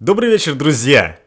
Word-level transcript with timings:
Добрый 0.00 0.30
вечер, 0.30 0.54
друзья! 0.54 1.18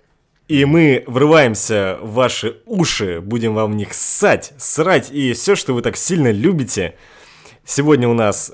И 0.47 0.63
мы 0.63 1.03
врываемся 1.05 1.97
в 2.01 2.13
ваши 2.13 2.61
уши, 2.65 3.19
будем 3.19 3.53
вам 3.53 3.73
в 3.73 3.75
них 3.75 3.93
ссать, 3.93 4.53
срать 4.57 5.11
и 5.11 5.33
все, 5.33 5.55
что 5.55 5.73
вы 5.73 5.81
так 5.81 5.97
сильно 5.97 6.31
любите. 6.31 6.95
Сегодня 7.65 8.07
у 8.07 8.13
нас 8.13 8.53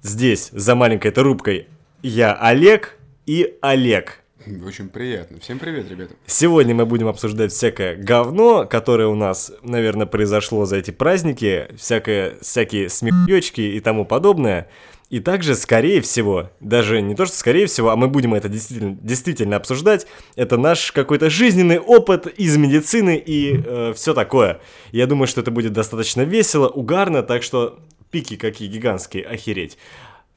здесь, 0.00 0.48
за 0.52 0.74
маленькой 0.74 1.08
этой 1.08 1.22
рубкой, 1.22 1.68
я 2.02 2.32
Олег 2.32 2.96
и 3.26 3.58
Олег. 3.60 4.20
Очень 4.64 4.88
приятно. 4.88 5.38
Всем 5.38 5.58
привет, 5.58 5.90
ребята. 5.90 6.14
Сегодня 6.24 6.74
мы 6.74 6.86
будем 6.86 7.06
обсуждать 7.06 7.52
всякое 7.52 7.96
говно, 7.96 8.64
которое 8.64 9.08
у 9.08 9.14
нас, 9.14 9.52
наверное, 9.62 10.06
произошло 10.06 10.64
за 10.64 10.76
эти 10.76 10.92
праздники, 10.92 11.68
всякое, 11.76 12.38
всякие 12.40 12.88
смехечки 12.88 13.60
и 13.60 13.80
тому 13.80 14.06
подобное. 14.06 14.70
И 15.10 15.18
также, 15.18 15.56
скорее 15.56 16.00
всего, 16.00 16.50
даже 16.60 17.02
не 17.02 17.16
то, 17.16 17.26
что 17.26 17.36
скорее 17.36 17.66
всего, 17.66 17.90
а 17.90 17.96
мы 17.96 18.06
будем 18.06 18.32
это 18.32 18.48
действительно, 18.48 18.96
действительно 19.02 19.56
обсуждать, 19.56 20.06
это 20.36 20.56
наш 20.56 20.92
какой-то 20.92 21.28
жизненный 21.28 21.80
опыт 21.80 22.28
из 22.28 22.56
медицины 22.56 23.16
и 23.16 23.60
э, 23.60 23.92
все 23.96 24.14
такое. 24.14 24.60
Я 24.92 25.08
думаю, 25.08 25.26
что 25.26 25.40
это 25.40 25.50
будет 25.50 25.72
достаточно 25.72 26.22
весело, 26.22 26.68
угарно, 26.68 27.24
так 27.24 27.42
что 27.42 27.80
пики 28.12 28.36
какие 28.36 28.68
гигантские, 28.68 29.24
охереть. 29.24 29.78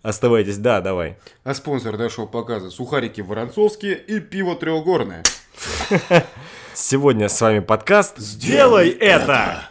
Оставайтесь, 0.01 0.57
да, 0.57 0.81
давай. 0.81 1.17
А 1.43 1.53
спонсор 1.53 1.95
нашего 1.95 2.25
показа 2.25 2.71
сухарики 2.71 3.21
воронцовские 3.21 3.95
и 3.95 4.19
пиво 4.19 4.55
трехгорное. 4.55 5.21
Сегодня 6.73 7.29
с 7.29 7.39
вами 7.39 7.59
подкаст 7.59 8.17
«Сделай 8.17 8.89
это!» 8.89 9.69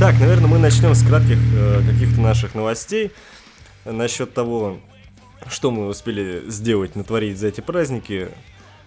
Так, 0.00 0.18
наверное, 0.18 0.48
мы 0.48 0.58
начнем 0.58 0.92
с 0.94 1.06
кратких 1.06 1.38
э, 1.54 1.80
каких-то 1.86 2.20
наших 2.20 2.54
новостей 2.54 3.12
насчет 3.84 4.34
того, 4.34 4.80
что 5.48 5.70
мы 5.70 5.86
успели 5.86 6.42
сделать, 6.50 6.96
натворить 6.96 7.38
за 7.38 7.46
эти 7.48 7.60
праздники, 7.60 8.28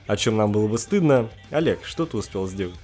о 0.06 0.18
чем 0.18 0.36
нам 0.38 0.52
было 0.52 0.68
бы 0.68 0.78
стыдно. 0.78 1.30
Олег, 1.50 1.86
что 1.86 2.06
ты 2.06 2.18
успел 2.18 2.48
сделать? 2.48 2.76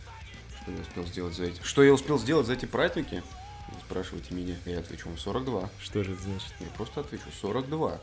Что 0.61 0.71
я 0.71 0.79
успел 0.81 1.05
сделать 1.05 1.35
за 1.35 1.43
эти... 1.45 1.61
Что 1.63 1.83
я 1.83 1.93
успел 1.93 2.17
сделать 2.17 2.47
за 2.47 2.53
эти 2.53 2.65
праздники? 2.65 3.23
Вы 3.67 3.79
спрашиваете 3.85 4.33
меня, 4.33 4.55
я 4.65 4.79
отвечу 4.79 5.09
вам 5.09 5.17
42. 5.17 5.69
Что 5.81 6.03
же 6.03 6.13
это 6.13 6.23
значит? 6.23 6.53
Я 6.61 6.67
просто 6.77 7.01
отвечу 7.01 7.25
42. 7.41 7.99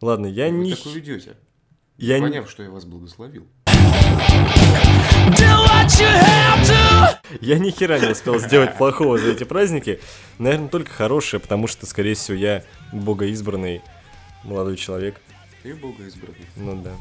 Ладно, 0.00 0.26
я 0.26 0.46
Вы 0.46 0.50
не... 0.50 0.74
так 0.74 0.86
уйдете, 0.86 1.36
Я 1.96 2.18
не... 2.18 2.26
поняв, 2.26 2.50
что 2.50 2.62
я 2.64 2.70
вас 2.70 2.84
благословил. 2.84 3.46
Я 7.40 7.58
ни 7.58 7.70
хера 7.70 7.98
не 7.98 8.08
успел 8.08 8.38
сделать 8.38 8.76
плохого 8.76 9.18
за 9.18 9.32
эти 9.32 9.44
праздники. 9.44 10.00
Наверное, 10.38 10.68
только 10.68 10.90
хорошее, 10.90 11.40
потому 11.40 11.66
что, 11.66 11.86
скорее 11.86 12.14
всего, 12.14 12.36
я 12.36 12.64
богоизбранный 12.92 13.82
молодой 14.44 14.76
человек. 14.76 15.20
Ты 15.62 15.74
бога 15.74 16.04
избранный. 16.04 16.46
Ну 16.56 16.82
да. 16.82 16.92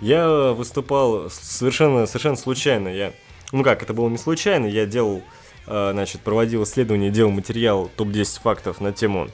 Я 0.00 0.52
выступал 0.52 1.28
совершенно, 1.30 2.06
совершенно 2.06 2.36
случайно. 2.36 2.88
Я, 2.88 3.12
ну 3.52 3.62
как, 3.62 3.82
это 3.82 3.92
было 3.92 4.08
не 4.08 4.16
случайно. 4.16 4.66
Я 4.66 4.86
делал, 4.86 5.22
э, 5.66 5.90
значит, 5.92 6.22
проводил 6.22 6.64
исследование, 6.64 7.10
делал 7.10 7.30
материал 7.30 7.90
топ-10 7.96 8.40
фактов 8.40 8.80
на 8.80 8.92
тему 8.92 9.28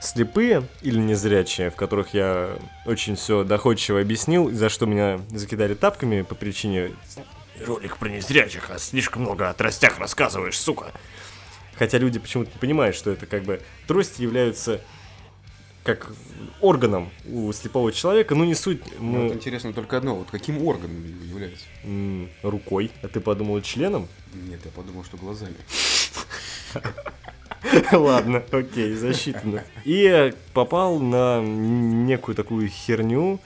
слепые 0.00 0.64
или 0.82 0.98
незрячие, 0.98 1.70
в 1.70 1.76
которых 1.76 2.12
я 2.12 2.58
очень 2.86 3.16
все 3.16 3.44
доходчиво 3.44 4.00
объяснил, 4.00 4.50
за 4.50 4.68
что 4.68 4.86
меня 4.86 5.20
закидали 5.30 5.74
тапками 5.74 6.22
по 6.22 6.34
причине 6.34 6.90
ролик 7.64 7.96
про 7.98 8.08
незрячих, 8.08 8.70
а 8.70 8.78
слишком 8.78 9.22
много 9.22 9.48
о 9.50 9.54
тростях 9.54 9.98
рассказываешь, 9.98 10.58
сука. 10.58 10.92
Хотя 11.76 11.98
люди 11.98 12.18
почему-то 12.18 12.50
не 12.52 12.58
понимают, 12.58 12.94
что 12.96 13.10
это 13.10 13.26
как 13.26 13.42
бы 13.42 13.60
трости 13.86 14.22
являются 14.22 14.80
как 15.82 16.10
органом 16.62 17.10
у 17.26 17.52
слепого 17.52 17.92
человека, 17.92 18.34
ну 18.34 18.44
не 18.44 18.54
суть, 18.54 18.80
мы- 18.98 19.24
вот 19.28 19.34
интересно 19.34 19.72
только 19.74 19.98
одно, 19.98 20.14
вот 20.14 20.30
каким 20.30 20.66
органом 20.66 21.04
является? 21.28 21.64
М, 21.82 22.30
рукой. 22.42 22.90
А 23.02 23.08
ты 23.08 23.20
подумал 23.20 23.60
членом? 23.60 24.08
Нет, 24.32 24.60
я 24.64 24.70
подумал, 24.70 25.04
что 25.04 25.16
глазами. 25.18 25.56
Ладно, 27.92 28.42
окей, 28.50 28.94
засчитано. 28.94 29.62
И 29.84 30.32
попал 30.52 30.98
на 31.00 31.42
некую 31.42 32.34
такую 32.34 32.68
херню. 32.68 33.40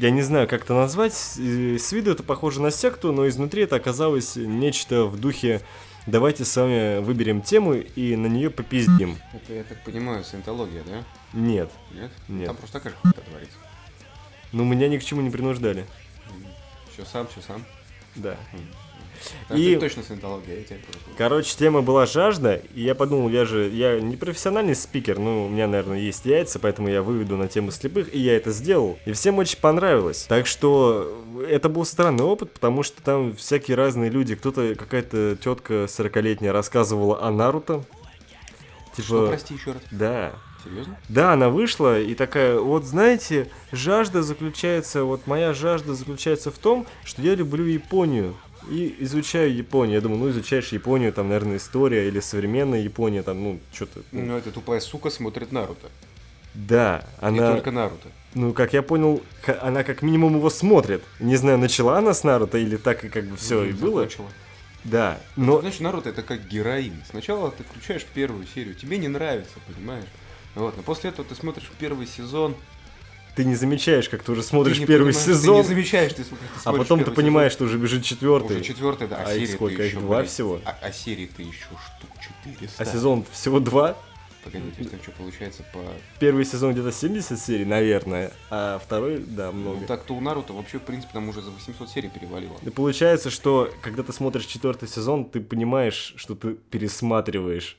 Я 0.00 0.10
не 0.10 0.22
знаю, 0.22 0.48
как 0.48 0.64
это 0.64 0.74
назвать. 0.74 1.12
Э, 1.38 1.76
С 1.78 1.92
виду 1.92 2.10
это 2.10 2.22
похоже 2.22 2.60
на 2.60 2.70
секту, 2.70 3.12
но 3.12 3.28
изнутри 3.28 3.62
это 3.62 3.76
оказалось 3.76 4.36
нечто 4.36 5.04
в 5.04 5.18
духе 5.20 5.60
«давайте 6.06 6.44
с 6.44 6.56
вами 6.56 6.98
выберем 7.00 7.42
тему 7.42 7.74
и 7.74 8.16
на 8.16 8.26
нее 8.26 8.50
попиздим». 8.50 9.16
Это, 9.32 9.54
я 9.54 9.62
так 9.64 9.82
понимаю, 9.84 10.24
саентология, 10.24 10.82
да? 10.84 11.04
Нет. 11.32 11.70
Нет? 11.92 12.10
Нет. 12.28 12.46
Там 12.46 12.56
просто 12.56 12.78
такая 12.80 12.92
же 12.92 12.98
хуйня 12.98 13.20
творится. 13.30 13.56
Ну, 14.52 14.64
меня 14.64 14.88
ни 14.88 14.98
к 14.98 15.04
чему 15.04 15.20
не 15.20 15.30
принуждали. 15.30 15.86
Все 16.92 17.04
сам, 17.04 17.26
все 17.28 17.40
сам. 17.40 17.64
Да. 18.16 18.36
Так, 19.48 19.58
И- 19.58 19.70
это 19.72 19.80
точно 19.80 20.02
саентология, 20.02 20.58
я 20.58 20.62
тебя 20.64 20.76
просто... 20.84 21.00
Короче, 21.16 21.56
тема 21.56 21.82
была 21.82 22.06
жажда, 22.06 22.60
и 22.74 22.82
я 22.82 22.94
подумал, 22.94 23.28
я 23.28 23.44
же, 23.44 23.68
я 23.68 24.00
не 24.00 24.16
профессиональный 24.16 24.74
спикер, 24.74 25.18
ну, 25.18 25.46
у 25.46 25.48
меня, 25.48 25.66
наверное, 25.66 25.98
есть 25.98 26.24
яйца, 26.24 26.58
поэтому 26.58 26.88
я 26.88 27.02
выведу 27.02 27.36
на 27.36 27.48
тему 27.48 27.70
слепых, 27.70 28.14
и 28.14 28.18
я 28.18 28.36
это 28.36 28.50
сделал. 28.50 28.98
И 29.06 29.12
всем 29.12 29.38
очень 29.38 29.58
понравилось. 29.58 30.26
Так 30.28 30.46
что 30.46 31.22
это 31.48 31.68
был 31.68 31.84
странный 31.84 32.24
опыт, 32.24 32.52
потому 32.52 32.82
что 32.82 33.02
там 33.02 33.34
всякие 33.36 33.76
разные 33.76 34.10
люди, 34.10 34.34
кто-то, 34.34 34.74
какая-то 34.74 35.36
тетка 35.42 35.84
40-летняя 35.84 36.52
рассказывала 36.52 37.22
о 37.22 37.30
Наруто. 37.30 37.84
Типа, 38.96 39.06
Что, 39.06 39.26
прости 39.28 39.54
еще 39.54 39.72
раз? 39.72 39.82
да, 39.90 40.32
Серьезно? 40.62 40.96
да, 41.08 41.32
она 41.32 41.48
вышла 41.50 42.00
и 42.00 42.14
такая, 42.14 42.58
вот 42.60 42.84
знаете, 42.84 43.50
жажда 43.72 44.22
заключается, 44.22 45.02
вот 45.04 45.26
моя 45.26 45.52
жажда 45.52 45.94
заключается 45.94 46.50
в 46.52 46.58
том, 46.58 46.86
что 47.04 47.20
я 47.20 47.34
люблю 47.34 47.64
Японию 47.64 48.36
и 48.70 48.96
изучаю 49.00 49.54
Японию. 49.54 49.96
Я 49.96 50.00
думаю, 50.00 50.20
ну 50.20 50.30
изучаешь 50.30 50.68
Японию, 50.68 51.12
там, 51.12 51.28
наверное, 51.28 51.56
история 51.56 52.08
или 52.08 52.20
современная 52.20 52.80
Япония, 52.80 53.22
там, 53.22 53.42
ну, 53.42 53.60
что-то. 53.72 54.00
Ну, 54.12 54.36
эта 54.36 54.50
тупая 54.50 54.80
сука 54.80 55.10
смотрит 55.10 55.52
Наруто. 55.52 55.88
Да, 56.54 57.04
Не 57.20 57.28
она, 57.28 57.52
только 57.54 57.70
Наруто. 57.72 58.08
ну, 58.34 58.52
как 58.52 58.72
я 58.74 58.82
понял, 58.82 59.22
она 59.60 59.82
как 59.82 60.02
минимум 60.02 60.36
его 60.36 60.50
смотрит. 60.50 61.02
Не 61.18 61.36
знаю, 61.36 61.58
начала 61.58 61.98
она 61.98 62.14
с 62.14 62.22
Наруто 62.22 62.58
или 62.58 62.76
так 62.76 63.04
и 63.04 63.08
как 63.08 63.24
бы 63.26 63.36
все 63.36 63.64
и 63.64 63.72
было. 63.72 64.02
закончила. 64.02 64.28
Да, 64.84 65.18
но 65.34 65.60
Знаешь, 65.60 65.80
Наруто 65.80 66.10
это 66.10 66.22
как 66.22 66.46
героин. 66.46 67.02
Сначала 67.10 67.50
ты 67.50 67.64
включаешь 67.64 68.04
первую 68.14 68.46
серию, 68.46 68.74
тебе 68.74 68.98
не 68.98 69.08
нравится, 69.08 69.54
понимаешь? 69.66 70.04
Вот, 70.54 70.76
но 70.76 70.82
после 70.82 71.10
этого 71.10 71.26
ты 71.26 71.34
смотришь 71.34 71.70
первый 71.78 72.06
сезон. 72.06 72.54
Ты 73.34 73.44
не 73.44 73.54
замечаешь, 73.56 74.08
как 74.08 74.22
ты 74.22 74.32
уже 74.32 74.42
смотришь 74.42 74.78
ты 74.78 74.86
первый 74.86 75.12
понимаешь- 75.12 75.24
Ты 75.26 75.34
сезон, 75.34 75.56
не 75.56 75.62
замечаешь, 75.64 76.12
ты, 76.12 76.24
ты 76.24 76.30
а 76.56 76.58
смотришь 76.60 76.82
потом 76.84 77.04
ты 77.04 77.10
понимаешь, 77.10 77.52
сезон. 77.52 77.68
что 77.68 77.74
уже 77.76 77.82
бежит 77.82 78.00
Уже 78.00 78.08
четвертый. 78.08 78.62
четвертый, 78.62 79.08
да. 79.08 79.16
А, 79.16 79.24
А 79.28 79.34
их 79.34 79.46
серии 79.46 79.56
сколько? 79.56 79.76
ты 79.76 79.86
Их 79.88 80.00
два 80.00 80.18
блядь, 80.18 80.30
всего? 80.30 80.60
А, 80.64 80.76
а 80.80 80.92
серии 80.92 81.26
ты 81.36 81.42
еще 81.42 81.64
штук 81.64 82.10
400. 82.44 82.82
А 82.82 82.86
сезон 82.86 83.24
всего 83.32 83.60
два. 83.60 83.96
Погоди, 84.44 84.70
то 84.72 84.78
есть 84.78 84.90
там 84.90 85.00
что 85.02 85.10
получается 85.12 85.62
по... 85.72 85.80
Первый 86.20 86.44
сезон 86.44 86.72
где-то 86.74 86.92
70 86.92 87.40
серий, 87.40 87.64
наверное, 87.64 88.30
а 88.50 88.78
второй, 88.78 89.16
да, 89.18 89.50
много. 89.52 89.78
Ну 89.80 89.86
так-то 89.86 90.12
у 90.14 90.20
Наруто 90.20 90.52
вообще, 90.52 90.78
в 90.78 90.82
принципе, 90.82 91.14
там 91.14 91.28
уже 91.30 91.40
за 91.40 91.50
800 91.50 91.88
серий 91.88 92.10
перевалило. 92.10 92.52
И 92.62 92.68
получается, 92.68 93.30
что 93.30 93.70
когда 93.80 94.02
ты 94.02 94.12
смотришь 94.12 94.44
четвертый 94.44 94.86
сезон, 94.86 95.24
ты 95.24 95.40
понимаешь, 95.40 96.12
что 96.18 96.34
ты 96.34 96.52
пересматриваешь. 96.70 97.78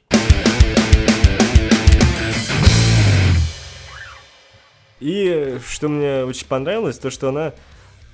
И 5.06 5.60
что 5.70 5.88
мне 5.88 6.26
очень 6.26 6.48
понравилось, 6.48 6.98
то 6.98 7.12
что 7.12 7.30
она 7.30 7.54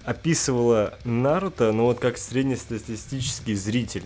описывала 0.04 1.00
Наруто, 1.06 1.72
ну 1.72 1.86
вот 1.86 2.00
как 2.00 2.18
среднестатистический 2.18 3.56
зритель. 3.56 4.04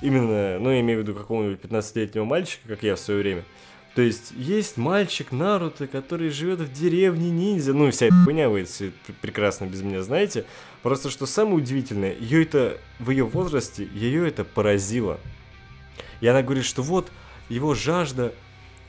Именно, 0.00 0.58
ну 0.58 0.72
я 0.72 0.80
имею 0.80 0.98
в 0.98 1.02
виду 1.02 1.14
какого-нибудь 1.14 1.60
15-летнего 1.60 2.24
мальчика, 2.24 2.66
как 2.66 2.82
я 2.82 2.96
в 2.96 2.98
свое 2.98 3.20
время. 3.20 3.44
То 3.94 4.02
есть 4.02 4.32
есть 4.32 4.76
мальчик 4.76 5.30
Наруто, 5.30 5.86
который 5.86 6.30
живет 6.30 6.58
в 6.58 6.72
деревне 6.72 7.30
ниндзя. 7.30 7.74
Ну, 7.74 7.92
вся 7.92 8.08
хуйня, 8.24 8.48
вы 8.48 8.64
все 8.64 8.90
пр- 9.06 9.14
прекрасно 9.20 9.66
без 9.66 9.82
меня 9.82 10.02
знаете. 10.02 10.46
Просто 10.82 11.10
что 11.10 11.26
самое 11.26 11.58
удивительное, 11.58 12.16
ее 12.18 12.42
это 12.42 12.76
в 12.98 13.10
ее 13.10 13.24
возрасте, 13.24 13.88
ее 13.94 14.26
это 14.26 14.42
поразило. 14.42 15.20
И 16.20 16.26
она 16.26 16.42
говорит, 16.42 16.64
что 16.64 16.82
вот 16.82 17.12
его 17.48 17.74
жажда 17.76 18.34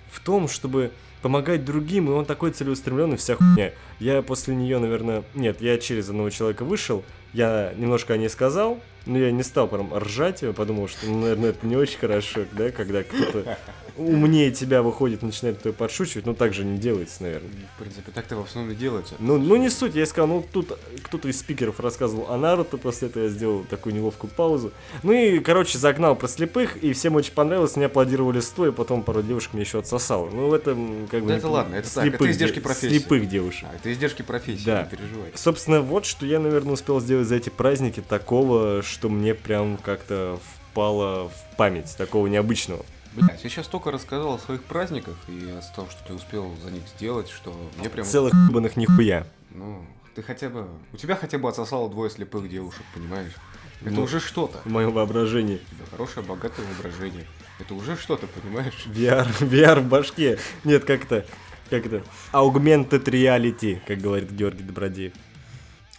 в 0.10 0.22
том, 0.22 0.48
чтобы 0.48 0.92
помогать 1.24 1.66
другим, 1.66 2.10
и 2.10 2.12
он 2.12 2.26
такой 2.26 2.52
целеустремленный, 2.52 3.18
вся 3.18 3.36
хуйня. 3.36 3.72
Я 4.00 4.22
после 4.22 4.54
нее, 4.54 4.78
наверное... 4.78 5.24
Нет, 5.34 5.62
я 5.62 5.78
через 5.80 6.10
одного 6.10 6.30
человека 6.30 6.66
вышел, 6.66 7.04
я 7.32 7.74
немножко 7.78 8.14
о 8.14 8.18
ней 8.18 8.30
сказал, 8.30 8.80
но 9.06 9.18
я 9.18 9.32
не 9.32 9.44
стал 9.44 9.68
прям 9.68 9.94
ржать, 9.94 10.42
я 10.42 10.54
подумал, 10.54 10.88
что, 10.88 11.06
ну, 11.08 11.22
наверное, 11.22 11.50
это 11.50 11.66
не 11.68 11.76
очень 11.76 12.00
хорошо, 12.00 12.42
да, 12.54 12.72
когда 12.72 13.04
кто-то 13.04 13.58
умнее 13.98 14.52
тебя 14.52 14.82
выходит, 14.82 15.22
начинает 15.22 15.62
твой 15.62 15.74
подшучивать, 15.74 16.26
ну 16.26 16.34
так 16.34 16.54
же 16.54 16.66
не 16.66 16.78
делается, 16.80 17.22
наверное. 17.24 17.50
В 17.76 17.80
принципе, 17.80 18.12
так-то 18.12 18.38
в 18.38 18.46
основном 18.46 18.74
и 18.74 18.76
делается. 18.76 19.14
Ну, 19.20 19.38
ну 19.38 19.56
не 19.56 19.70
суть, 19.70 19.94
я 19.94 20.06
сказал, 20.08 20.28
ну 20.28 20.46
тут 20.52 20.78
кто-то 21.04 21.28
из 21.28 21.40
спикеров 21.40 21.80
рассказывал 21.80 22.32
о 22.32 22.38
Наруто, 22.38 22.78
после 22.78 23.10
этого 23.10 23.24
я 23.26 23.30
сделал 23.30 23.64
такую 23.70 23.94
неловкую 23.94 24.32
паузу. 24.36 24.72
Ну 25.04 25.12
и, 25.14 25.38
короче, 25.40 25.78
загнал 25.78 26.16
про 26.16 26.28
слепых, 26.28 26.78
и 26.78 26.94
всем 26.94 27.16
очень 27.16 27.34
понравилось, 27.34 27.76
мне 27.76 27.86
аплодировали 27.86 28.40
стоя, 28.40 28.72
потом 28.72 29.04
пару 29.04 29.22
девушек 29.22 29.54
мне 29.54 29.62
еще 29.62 29.80
отсосало. 29.80 30.30
Ну 30.32 30.48
в 30.48 30.54
этом 30.54 31.08
как 31.12 31.22
бы... 31.22 31.28
Да 31.28 31.38
это 31.38 31.48
ладно, 31.50 31.76
это 31.76 31.94
так, 31.94 32.08
это 32.08 32.32
издержки 32.32 32.56
де- 32.56 32.62
профессии. 32.62 32.98
Слепых 32.98 33.30
девушек. 33.30 33.68
А, 33.72 33.76
это 33.76 33.94
издержки 33.94 34.24
профессии, 34.24 34.66
Да. 34.66 34.84
не 34.84 34.90
переживай. 34.98 35.32
Собственно, 35.36 35.82
вот 35.82 36.06
что 36.06 36.26
я, 36.26 36.40
наверное, 36.40 36.74
успел 36.74 37.00
сделать 37.00 37.28
за 37.28 37.36
эти 37.36 37.50
праздники 37.50 38.02
такого, 38.02 38.82
что 38.82 38.93
мне 39.10 39.34
прям 39.36 39.78
как-то 39.78 40.40
впало 40.72 41.30
в 41.30 41.56
память, 41.58 41.96
такого 41.98 42.28
необычного. 42.28 42.86
Блять, 43.14 43.44
я 43.44 43.50
сейчас 43.50 43.68
только 43.68 43.92
рассказал 43.92 44.34
о 44.36 44.40
своих 44.40 44.64
праздниках 44.64 45.16
и 45.28 45.50
о 45.52 45.62
том, 45.76 45.88
что 45.90 46.04
ты 46.08 46.14
успел 46.14 46.52
за 46.64 46.72
них 46.72 46.84
сделать, 46.98 47.30
что 47.30 47.54
мне 47.78 47.90
прям... 47.90 48.06
Целых 48.06 48.34
ебаных 48.50 48.76
нихуя. 48.76 49.28
Ну, 49.52 49.86
ты 50.16 50.24
хотя 50.24 50.50
бы... 50.50 50.68
У 50.92 50.98
тебя 50.98 51.16
хотя 51.16 51.38
бы 51.38 51.48
отсосало 51.48 51.90
двое 51.90 52.10
слепых 52.10 52.50
девушек, 52.50 52.82
понимаешь? 52.96 53.34
Это 53.82 53.92
Ну. 53.92 54.04
уже 54.04 54.20
что-то. 54.20 54.60
В 54.66 54.72
моем 54.72 54.92
воображении. 54.94 55.58
Тебя 55.58 55.86
хорошее, 55.92 56.26
богатое 56.26 56.66
воображение. 56.66 57.26
Это 57.60 57.76
уже 57.76 57.96
что-то, 57.98 58.26
понимаешь? 58.28 58.88
VR, 58.88 59.28
VR 59.42 59.80
в 59.82 59.88
башке. 59.90 60.40
Нет, 60.64 60.86
как 60.86 61.04
это, 61.04 61.26
как 61.70 61.86
это, 61.86 62.02
augmented 62.32 63.04
reality, 63.04 63.80
как 63.86 64.00
говорит 64.00 64.32
Георгий 64.32 64.64
Добродеев. 64.64 65.14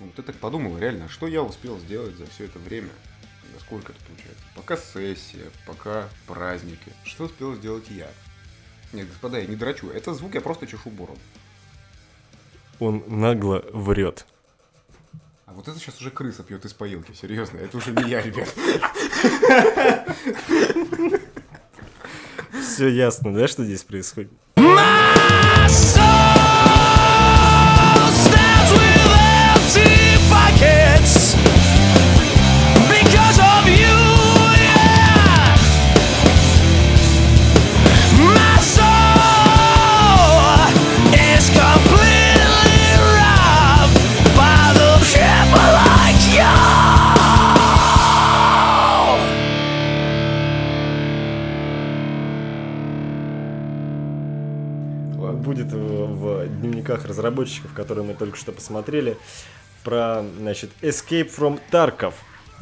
Вот 0.01 0.15
ты 0.15 0.23
так 0.23 0.37
подумал, 0.37 0.77
реально, 0.79 1.09
что 1.09 1.27
я 1.27 1.43
успел 1.43 1.79
сделать 1.79 2.17
за 2.17 2.27
все 2.27 2.45
это 2.45 2.59
время? 2.59 2.91
За 3.53 3.61
сколько 3.61 3.93
это 3.93 4.01
получается? 4.05 4.45
Пока 4.57 4.77
сессия, 4.77 5.51
пока 5.67 6.09
праздники. 6.27 6.93
Что 7.05 7.25
успел 7.25 7.55
сделать 7.55 7.89
я? 7.91 8.11
Нет, 8.93 9.09
господа, 9.09 9.39
я 9.39 9.47
не 9.47 9.55
драчу. 9.57 9.89
Это 9.89 10.13
звук, 10.15 10.35
я 10.35 10.41
просто 10.41 10.67
чешу 10.67 10.91
бороду. 10.91 11.21
Он 12.81 13.05
нагло 13.07 13.65
врет. 13.73 14.27
А 15.47 15.53
вот 15.53 15.69
это 15.69 15.79
сейчас 15.79 16.01
уже 16.01 16.11
крыса 16.11 16.43
пьет 16.43 16.65
из 16.65 16.73
поилки, 16.73 17.13
серьезно. 17.13 17.59
Это 17.59 17.77
уже 17.77 17.93
не 17.93 18.11
я, 18.11 18.21
ребят. 18.21 18.53
Все 22.61 22.89
ясно, 22.89 23.33
да, 23.33 23.47
что 23.47 23.65
здесь 23.65 23.85
происходит? 23.85 24.33
Разработчиков, 57.25 57.73
которые 57.73 58.05
мы 58.05 58.15
только 58.15 58.37
что 58.37 58.53
посмотрели, 58.53 59.17
про, 59.83 60.23
значит, 60.39 60.71
Escape 60.83 61.35
from 61.35 61.61
Tarkov. 61.71 62.15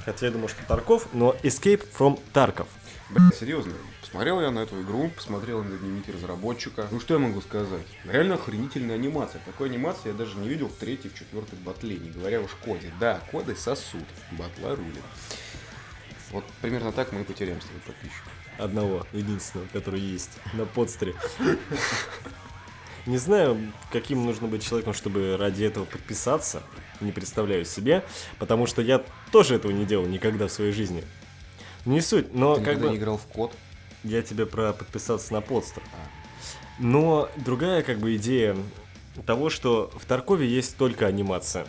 Хотя 0.04 0.26
я 0.26 0.32
думал, 0.32 0.48
что 0.48 0.64
Тарков, 0.66 1.08
но 1.12 1.36
Escape 1.42 1.86
from 1.96 2.20
Tarkov. 2.32 2.66
Блин, 3.10 3.30
серьезно. 3.38 3.72
Посмотрел 4.00 4.40
я 4.40 4.50
на 4.50 4.60
эту 4.60 4.80
игру, 4.82 5.10
посмотрел 5.14 5.62
на 5.62 5.76
дневники 5.76 6.10
разработчика. 6.12 6.88
Ну 6.90 7.00
что 7.00 7.14
я 7.14 7.20
могу 7.20 7.40
сказать? 7.40 7.86
Реально 8.04 8.34
охренительная 8.34 8.94
анимация. 8.94 9.40
Такой 9.44 9.68
анимации 9.68 10.08
я 10.08 10.14
даже 10.14 10.36
не 10.38 10.48
видел 10.48 10.68
в 10.68 10.74
третьей, 10.74 11.10
в 11.10 11.14
четвертой 11.14 11.58
батле, 11.58 11.98
не 11.98 12.10
говоря 12.10 12.40
уж 12.40 12.50
коде. 12.64 12.90
Да, 12.98 13.20
коды 13.30 13.54
сосут, 13.54 14.04
батла 14.32 14.74
рулит. 14.76 15.04
Вот 16.30 16.44
примерно 16.62 16.92
так 16.92 17.12
мы 17.12 17.20
и 17.20 17.24
потеряем 17.24 17.60
с 17.60 17.64
тобой 17.64 17.80
подписчиков. 17.86 18.32
Одного, 18.58 19.06
единственного, 19.12 19.68
который 19.68 20.00
есть 20.00 20.38
на 20.54 20.64
подстере. 20.64 21.14
Не 23.06 23.18
знаю, 23.18 23.72
каким 23.90 24.24
нужно 24.24 24.46
быть 24.46 24.64
человеком, 24.64 24.94
чтобы 24.94 25.36
ради 25.36 25.64
этого 25.64 25.84
подписаться. 25.84 26.62
Не 27.00 27.10
представляю 27.10 27.64
себе, 27.64 28.04
потому 28.38 28.66
что 28.66 28.80
я 28.80 29.02
тоже 29.32 29.56
этого 29.56 29.72
не 29.72 29.84
делал 29.84 30.06
никогда 30.06 30.46
в 30.46 30.52
своей 30.52 30.72
жизни. 30.72 31.04
Не 31.84 32.00
суть, 32.00 32.32
но 32.32 32.56
Ты 32.56 32.64
как 32.64 32.80
бы 32.80 32.90
не 32.90 32.96
играл 32.96 33.18
в 33.18 33.26
код? 33.26 33.52
я 34.04 34.22
тебе 34.22 34.46
про 34.46 34.72
подписаться 34.72 35.32
на 35.32 35.40
подстер. 35.40 35.82
А. 35.92 36.22
Но 36.78 37.28
другая 37.36 37.82
как 37.82 37.98
бы 37.98 38.16
идея 38.16 38.56
того, 39.26 39.50
что 39.50 39.92
в 39.96 40.04
Таркове 40.06 40.48
есть 40.48 40.76
только 40.76 41.06
анимация. 41.06 41.66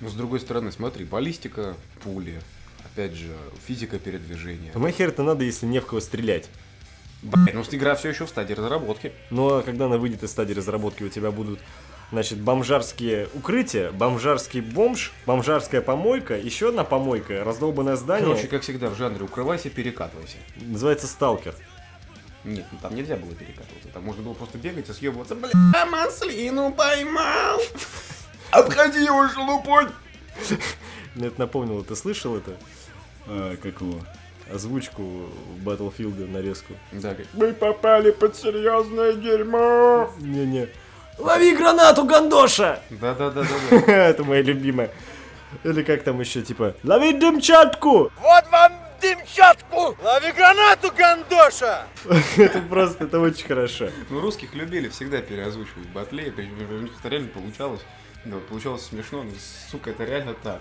Но 0.00 0.08
с 0.08 0.14
другой 0.14 0.40
стороны, 0.40 0.72
смотри, 0.72 1.04
баллистика, 1.04 1.76
пули, 2.02 2.40
опять 2.84 3.12
же, 3.12 3.36
физика 3.66 3.98
передвижения. 3.98 4.72
А 4.74 4.90
хер 4.90 5.10
это 5.10 5.22
надо, 5.22 5.44
если 5.44 5.66
не 5.66 5.80
в 5.80 5.86
кого 5.86 6.00
стрелять. 6.00 6.48
Блин, 7.22 7.50
ну 7.54 7.62
игра 7.70 7.94
все 7.94 8.10
еще 8.10 8.24
в 8.24 8.28
стадии 8.28 8.54
разработки. 8.54 9.12
Ну 9.30 9.56
а 9.56 9.62
когда 9.62 9.86
она 9.86 9.98
выйдет 9.98 10.22
из 10.22 10.30
стадии 10.30 10.54
разработки, 10.54 11.02
у 11.02 11.08
тебя 11.08 11.30
будут, 11.30 11.60
значит, 12.12 12.38
бомжарские 12.38 13.28
укрытия, 13.34 13.92
бомжарский 13.92 14.60
бомж, 14.60 15.12
бомжарская 15.26 15.82
помойка, 15.82 16.38
еще 16.38 16.70
одна 16.70 16.84
помойка, 16.84 17.44
раздолбанное 17.44 17.96
здание. 17.96 18.26
Короче, 18.26 18.48
как 18.48 18.62
всегда 18.62 18.88
в 18.88 18.96
жанре 18.96 19.24
укрывайся, 19.24 19.68
перекатывайся. 19.68 20.36
Называется 20.56 21.06
сталкер. 21.06 21.54
Нет, 22.44 22.64
ну 22.72 22.78
там 22.80 22.94
нельзя 22.94 23.16
было 23.16 23.34
перекатываться. 23.34 23.88
Там 23.92 24.02
можно 24.04 24.22
было 24.22 24.32
просто 24.32 24.56
бегать 24.56 24.88
и 24.88 24.92
съебываться. 24.94 25.34
Бля, 25.34 25.86
маслину 25.86 26.72
поймал! 26.72 27.60
Обходи 28.50 29.04
его, 29.04 29.28
шелупонь! 29.28 29.90
Мне 31.14 31.26
это 31.26 31.38
напомнило, 31.40 31.84
ты 31.84 31.94
слышал 31.96 32.36
это? 32.36 32.56
А, 33.26 33.56
как 33.56 33.80
его? 33.82 34.00
Озвучку 34.52 35.02
Battlefield 35.64 36.28
нарезку. 36.30 36.74
Да, 36.92 37.14
как, 37.14 37.26
мы 37.34 37.52
попали 37.52 38.10
под 38.10 38.36
серьезное 38.36 39.12
дерьмо! 39.12 40.10
Не-не. 40.18 40.68
Лови 41.18 41.54
гранату, 41.54 42.04
Гандоша! 42.04 42.80
Да-да-да-да-да. 42.90 43.92
Это 43.92 44.24
моя 44.24 44.42
любимая. 44.42 44.90
Или 45.64 45.82
как 45.82 46.02
там 46.02 46.20
еще, 46.20 46.42
типа, 46.42 46.74
лови 46.82 47.12
дымчатку! 47.12 48.10
Вот 48.20 48.50
вам 48.50 48.72
дымчатку! 49.00 49.96
Лови 50.02 50.32
гранату, 50.36 50.90
Гандоша! 50.96 51.86
Это 52.36 52.60
просто, 52.62 53.04
это 53.04 53.20
очень 53.20 53.46
хорошо. 53.46 53.90
Ну, 54.08 54.20
русских 54.20 54.54
любили 54.54 54.88
всегда 54.88 55.20
переозвучивать 55.20 55.86
в 55.86 55.92
батле, 55.92 56.32
причем 56.34 56.52
у 56.70 56.82
них 56.82 56.92
это 56.98 57.08
реально 57.08 57.28
получалось. 57.28 57.80
Да, 58.24 58.36
получалось 58.48 58.82
смешно, 58.82 59.22
но, 59.22 59.30
сука, 59.70 59.90
это 59.90 60.04
реально 60.04 60.34
так. 60.42 60.60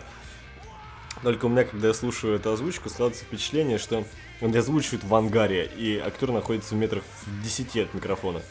Только 1.23 1.45
у 1.45 1.49
меня, 1.49 1.65
когда 1.65 1.89
я 1.89 1.93
слушаю 1.93 2.35
эту 2.35 2.51
озвучку, 2.51 2.89
складывается 2.89 3.25
впечатление, 3.25 3.77
что 3.77 4.05
он 4.41 4.55
озвучивает 4.55 5.03
в 5.03 5.13
ангаре, 5.13 5.65
и 5.65 5.97
актер 5.97 6.31
находится 6.31 6.75
в 6.75 6.77
метрах 6.77 7.03
в 7.25 7.43
10 7.43 7.77
от 7.77 7.93
микрофона. 7.93 8.41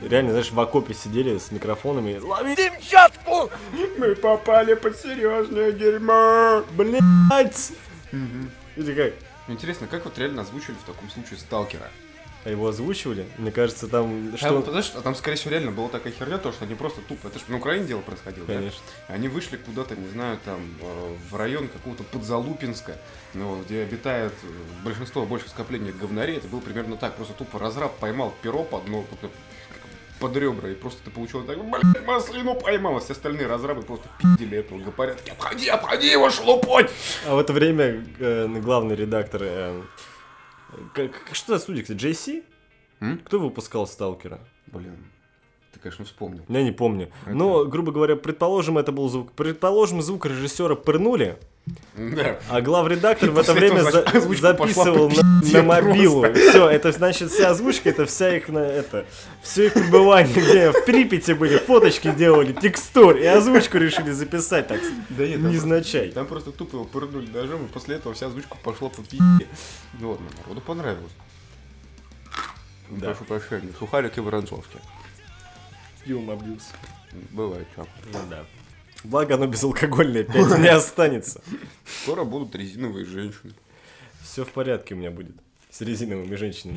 Реально, 0.00 0.30
знаешь, 0.30 0.52
в 0.52 0.60
окопе 0.60 0.94
сидели 0.94 1.38
с 1.38 1.50
микрофонами. 1.50 2.18
Лови 2.18 2.54
Дымчатку! 2.54 3.50
Мы 3.98 4.14
попали 4.14 4.74
под 4.74 4.96
серьезное 4.96 5.72
дерьмо! 5.72 6.62
блять! 6.74 7.72
Или 8.76 8.94
как? 8.94 9.14
Интересно, 9.48 9.88
как 9.88 10.04
вот 10.04 10.16
реально 10.18 10.42
озвучили 10.42 10.76
в 10.76 10.86
таком 10.86 11.10
случае 11.10 11.38
сталкера? 11.38 11.90
А 12.44 12.50
его 12.50 12.68
озвучивали? 12.68 13.26
Мне 13.36 13.50
кажется, 13.50 13.88
там... 13.88 14.36
Что? 14.36 14.62
Там, 14.62 14.70
знаешь, 14.70 14.92
там, 15.02 15.14
скорее 15.14 15.36
всего, 15.36 15.50
реально 15.50 15.72
была 15.72 15.88
такая 15.88 16.12
херня, 16.12 16.38
то, 16.38 16.52
что 16.52 16.64
они 16.64 16.74
просто 16.74 17.00
тупо... 17.02 17.26
Это 17.26 17.38
же 17.38 17.44
на 17.48 17.56
Украине 17.56 17.86
дело 17.86 18.00
происходило, 18.00 18.46
да? 18.46 18.54
Конечно. 18.54 18.80
Они 19.08 19.28
вышли 19.28 19.56
куда-то, 19.56 19.96
не 19.96 20.08
знаю, 20.08 20.38
там, 20.44 20.60
э, 20.80 21.16
в 21.30 21.36
район 21.36 21.68
какого-то 21.68 22.04
Подзалупинска, 22.04 22.96
ну, 23.34 23.60
где 23.62 23.82
обитает 23.82 24.32
э, 24.44 24.46
большинство, 24.84 25.26
больше 25.26 25.48
скоплений 25.48 25.90
говнарей. 25.92 26.36
Это 26.36 26.46
было 26.48 26.60
примерно 26.60 26.96
так. 26.96 27.16
Просто 27.16 27.34
тупо 27.34 27.58
разраб 27.58 27.96
поймал 27.98 28.32
перо 28.40 28.62
под, 28.62 28.86
ну, 28.88 29.04
под 30.20 30.36
ребра, 30.36 30.70
и 30.70 30.74
просто 30.74 31.00
ты 31.04 31.10
получил 31.10 31.42
так, 31.42 31.58
блядь, 31.58 32.06
маслину 32.06 32.54
поймал, 32.54 32.96
а 32.96 33.00
все 33.00 33.12
остальные 33.12 33.46
разрабы 33.46 33.82
просто 33.82 34.08
пиздили 34.18 34.58
этого 34.58 34.78
гопаря. 34.78 35.14
Такие, 35.14 35.32
обходи, 35.32 35.68
обходи 35.68 36.10
его, 36.10 36.30
шелупонь! 36.30 36.88
А 37.26 37.34
в 37.34 37.38
это 37.38 37.52
время 37.52 38.04
э, 38.18 38.46
главный 38.60 38.96
редактор... 38.96 39.42
э, 39.44 39.82
как, 40.94 41.12
что 41.32 41.54
за 41.54 41.58
студия, 41.62 41.82
кстати, 41.82 41.98
JC? 42.04 42.44
М? 43.00 43.18
Кто 43.24 43.38
выпускал 43.38 43.86
Сталкера? 43.86 44.40
Блин, 44.66 44.96
ты, 45.72 45.80
конечно, 45.80 46.04
вспомнил. 46.04 46.44
Я 46.48 46.62
не 46.62 46.72
помню. 46.72 47.10
Это- 47.24 47.34
Но, 47.34 47.64
грубо 47.64 47.92
говоря, 47.92 48.16
предположим, 48.16 48.76
это 48.78 48.92
был 48.92 49.08
звук. 49.08 49.32
Предположим, 49.32 50.02
звук 50.02 50.26
режиссера 50.26 50.74
пырнули, 50.74 51.38
Да. 51.96 52.38
А 52.48 52.60
главредактор 52.60 53.28
И 53.28 53.32
в 53.32 53.38
это 53.38 53.52
время 53.54 53.82
за- 53.82 54.04
записывал 54.36 55.10
на, 55.10 55.62
мобилу. 55.62 56.20
просто. 56.22 56.48
Все, 56.50 56.68
это 56.68 56.92
значит 56.92 57.30
вся 57.32 57.50
озвучка, 57.50 57.90
это 57.90 58.06
вся 58.06 58.36
их 58.36 58.48
на 58.48 58.58
это. 58.60 59.04
Все 59.42 59.66
их 59.66 59.74
пребывание, 59.74 60.32
где 60.34 60.70
в 60.70 60.84
Припяти 60.84 61.32
были, 61.32 61.58
фоточки 61.58 62.12
делали, 62.12 62.52
текстур, 62.52 63.16
и 63.16 63.24
озвучку 63.24 63.78
решили 63.78 64.12
записать 64.12 64.68
так. 64.68 64.80
Да 65.10 65.26
нет, 65.26 65.42
там 65.42 65.50
Невзначай. 65.50 66.10
Там 66.12 66.26
просто 66.26 66.52
тупо 66.52 66.76
его 66.76 66.84
пырнули 66.84 67.26
ножом, 67.30 67.64
и 67.64 67.68
после 67.68 67.96
этого 67.96 68.14
вся 68.14 68.26
озвучка 68.26 68.56
пошла 68.62 68.88
по 68.90 69.02
пи***е. 69.02 69.46
Ну 70.00 70.10
ладно, 70.10 70.26
народу 70.44 70.60
понравилось. 70.60 71.12
Да. 72.90 73.08
Прошу 73.08 73.24
прощения, 73.24 73.72
сухарики 73.78 74.20
воронцовские. 74.20 74.80
Пьем 76.04 76.30
абьюз. 76.30 76.62
Бывает, 77.32 77.66
чё. 77.74 77.86
Ну 78.12 78.18
да. 78.30 78.44
Благо 79.04 79.34
оно 79.34 79.46
безалкогольное, 79.46 80.22
опять 80.22 80.58
не 80.58 80.68
останется. 80.68 81.40
Скоро 82.02 82.24
будут 82.24 82.54
резиновые 82.54 83.06
женщины. 83.06 83.52
Все 84.22 84.44
в 84.44 84.48
порядке 84.48 84.94
у 84.94 84.98
меня 84.98 85.10
будет 85.10 85.36
с 85.70 85.80
резиновыми 85.80 86.34
женщинами. 86.34 86.76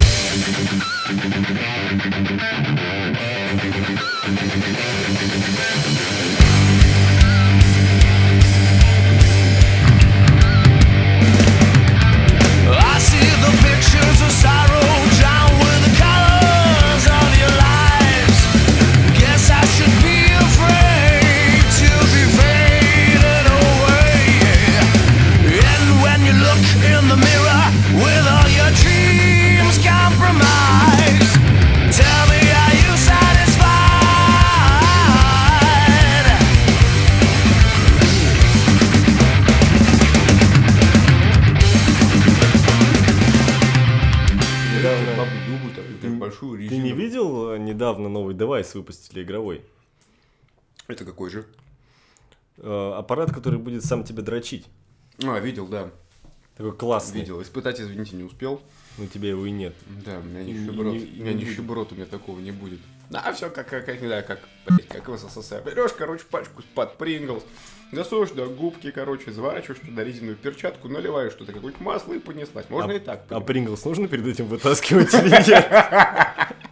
Выпустили 48.75 49.23
игровой? 49.23 49.63
Это 50.87 51.05
какой 51.05 51.29
же? 51.29 51.45
Э, 52.57 52.93
аппарат, 52.97 53.33
который 53.33 53.59
будет 53.59 53.83
сам 53.83 54.03
тебя 54.03 54.23
дрочить. 54.23 54.67
А, 55.23 55.39
видел, 55.39 55.67
да. 55.67 55.91
Такой 56.57 56.75
классный. 56.75 57.21
Видел. 57.21 57.41
Испытать, 57.41 57.79
извините, 57.79 58.15
не 58.15 58.23
успел. 58.23 58.61
Но 58.97 59.07
тебе 59.07 59.29
его 59.29 59.45
и 59.45 59.51
нет. 59.51 59.73
Да, 60.05 60.19
у 60.19 60.23
меня 60.23 60.43
нищеброд. 60.43 60.93
У 60.93 60.95
меня 60.95 61.33
нищеброд, 61.33 61.91
у 61.91 61.95
меня 61.95 62.05
такого 62.05 62.39
не 62.39 62.51
будет. 62.51 62.79
А, 63.13 63.33
все 63.33 63.49
как, 63.49 63.67
как, 63.67 64.01
не 64.01 64.07
знаю, 64.07 64.23
как, 64.25 64.39
блядь, 64.67 64.87
как 64.87 65.09
в 65.09 65.17
СССР. 65.17 65.63
Берешь, 65.65 65.91
короче, 65.91 66.23
пачку 66.29 66.63
под 66.73 66.97
Принглс, 66.97 67.43
засуешь 67.91 68.29
туда 68.29 68.45
губки, 68.45 68.89
короче, 68.91 69.31
заворачиваешь 69.31 69.81
туда 69.81 70.03
резиновую 70.03 70.37
перчатку, 70.37 70.87
наливаешь 70.87 71.33
туда 71.33 71.51
какое-нибудь 71.51 71.81
масло 71.81 72.13
и 72.13 72.19
понеслась. 72.19 72.69
Можно 72.69 72.93
а, 72.93 72.95
и 72.95 72.99
так. 72.99 73.25
А 73.29 73.41
Принглс 73.41 73.83
нужно 73.83 74.07
перед 74.07 74.25
этим 74.27 74.45
вытаскивать 74.45 75.13
или 75.13 75.29
нет? 75.29 75.67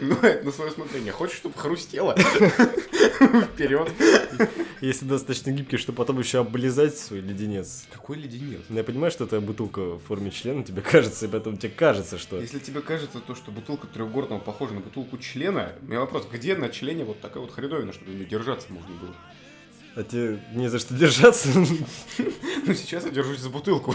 Ну, 0.00 0.14
это 0.22 0.44
на 0.44 0.52
свое 0.52 0.70
смотрение. 0.70 1.12
Хочешь, 1.12 1.36
чтобы 1.36 1.54
хрустело? 1.58 2.16
Вперед. 2.16 3.92
Если 4.80 5.04
достаточно 5.04 5.50
гибкий, 5.50 5.76
чтобы 5.76 5.96
потом 5.96 6.18
еще 6.18 6.40
облизать 6.40 6.96
свой 6.96 7.20
леденец. 7.20 7.84
Какой 7.92 8.16
леденец? 8.16 8.62
Ну, 8.70 8.78
Я 8.78 8.84
понимаю, 8.84 9.10
что 9.10 9.24
это 9.24 9.40
бутылка 9.40 9.96
в 9.96 9.98
форме 10.00 10.30
члена, 10.30 10.64
тебе 10.64 10.80
кажется, 10.82 11.26
и 11.26 11.28
поэтому 11.28 11.58
тебе 11.58 11.72
кажется, 11.72 12.18
что... 12.18 12.40
Если 12.40 12.58
тебе 12.58 12.80
кажется 12.80 13.20
то, 13.20 13.34
что 13.34 13.50
бутылка 13.50 13.86
трехгорного 13.86 14.40
похожа 14.40 14.72
на 14.72 14.80
бутылку 14.80 15.18
члена, 15.18 15.72
у 15.82 15.86
меня 15.86 16.00
вопрос, 16.00 16.26
где 16.32 16.56
на 16.56 16.70
члене 16.70 17.04
вот 17.04 17.20
такая 17.20 17.42
вот 17.42 17.52
хреновина, 17.52 17.92
чтобы 17.92 18.12
не 18.12 18.24
держаться 18.24 18.72
можно 18.72 18.94
было? 18.96 19.14
А 19.96 20.02
тебе 20.04 20.40
не 20.54 20.68
за 20.68 20.78
что 20.78 20.94
держаться? 20.94 21.48
Ну, 22.66 22.74
сейчас 22.74 23.04
я 23.04 23.10
держусь 23.10 23.40
за 23.40 23.50
бутылку. 23.50 23.94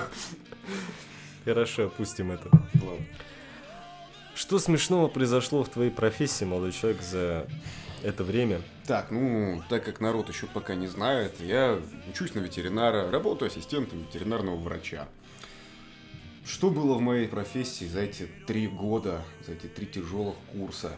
Хорошо, 1.45 1.85
опустим 1.85 2.31
это. 2.31 2.49
Ладно. 2.81 3.05
Что 4.35 4.59
смешного 4.59 5.07
произошло 5.07 5.63
в 5.63 5.69
твоей 5.69 5.91
профессии, 5.91 6.43
молодой 6.43 6.73
человек, 6.73 7.01
за 7.01 7.47
это 8.03 8.23
время? 8.25 8.61
Так, 8.85 9.09
ну, 9.09 9.63
так 9.69 9.85
как 9.85 10.01
народ 10.01 10.27
еще 10.27 10.45
пока 10.45 10.75
не 10.75 10.87
знает, 10.87 11.39
я 11.39 11.79
учусь 12.09 12.35
на 12.35 12.39
ветеринара, 12.39 13.09
работаю 13.09 13.49
ассистентом 13.49 13.99
ветеринарного 14.03 14.57
врача. 14.57 15.07
Что 16.45 16.69
было 16.69 16.95
в 16.95 17.01
моей 17.01 17.27
профессии 17.27 17.85
за 17.85 18.01
эти 18.01 18.27
три 18.45 18.67
года, 18.67 19.23
за 19.47 19.53
эти 19.53 19.67
три 19.67 19.87
тяжелых 19.87 20.35
курса, 20.51 20.91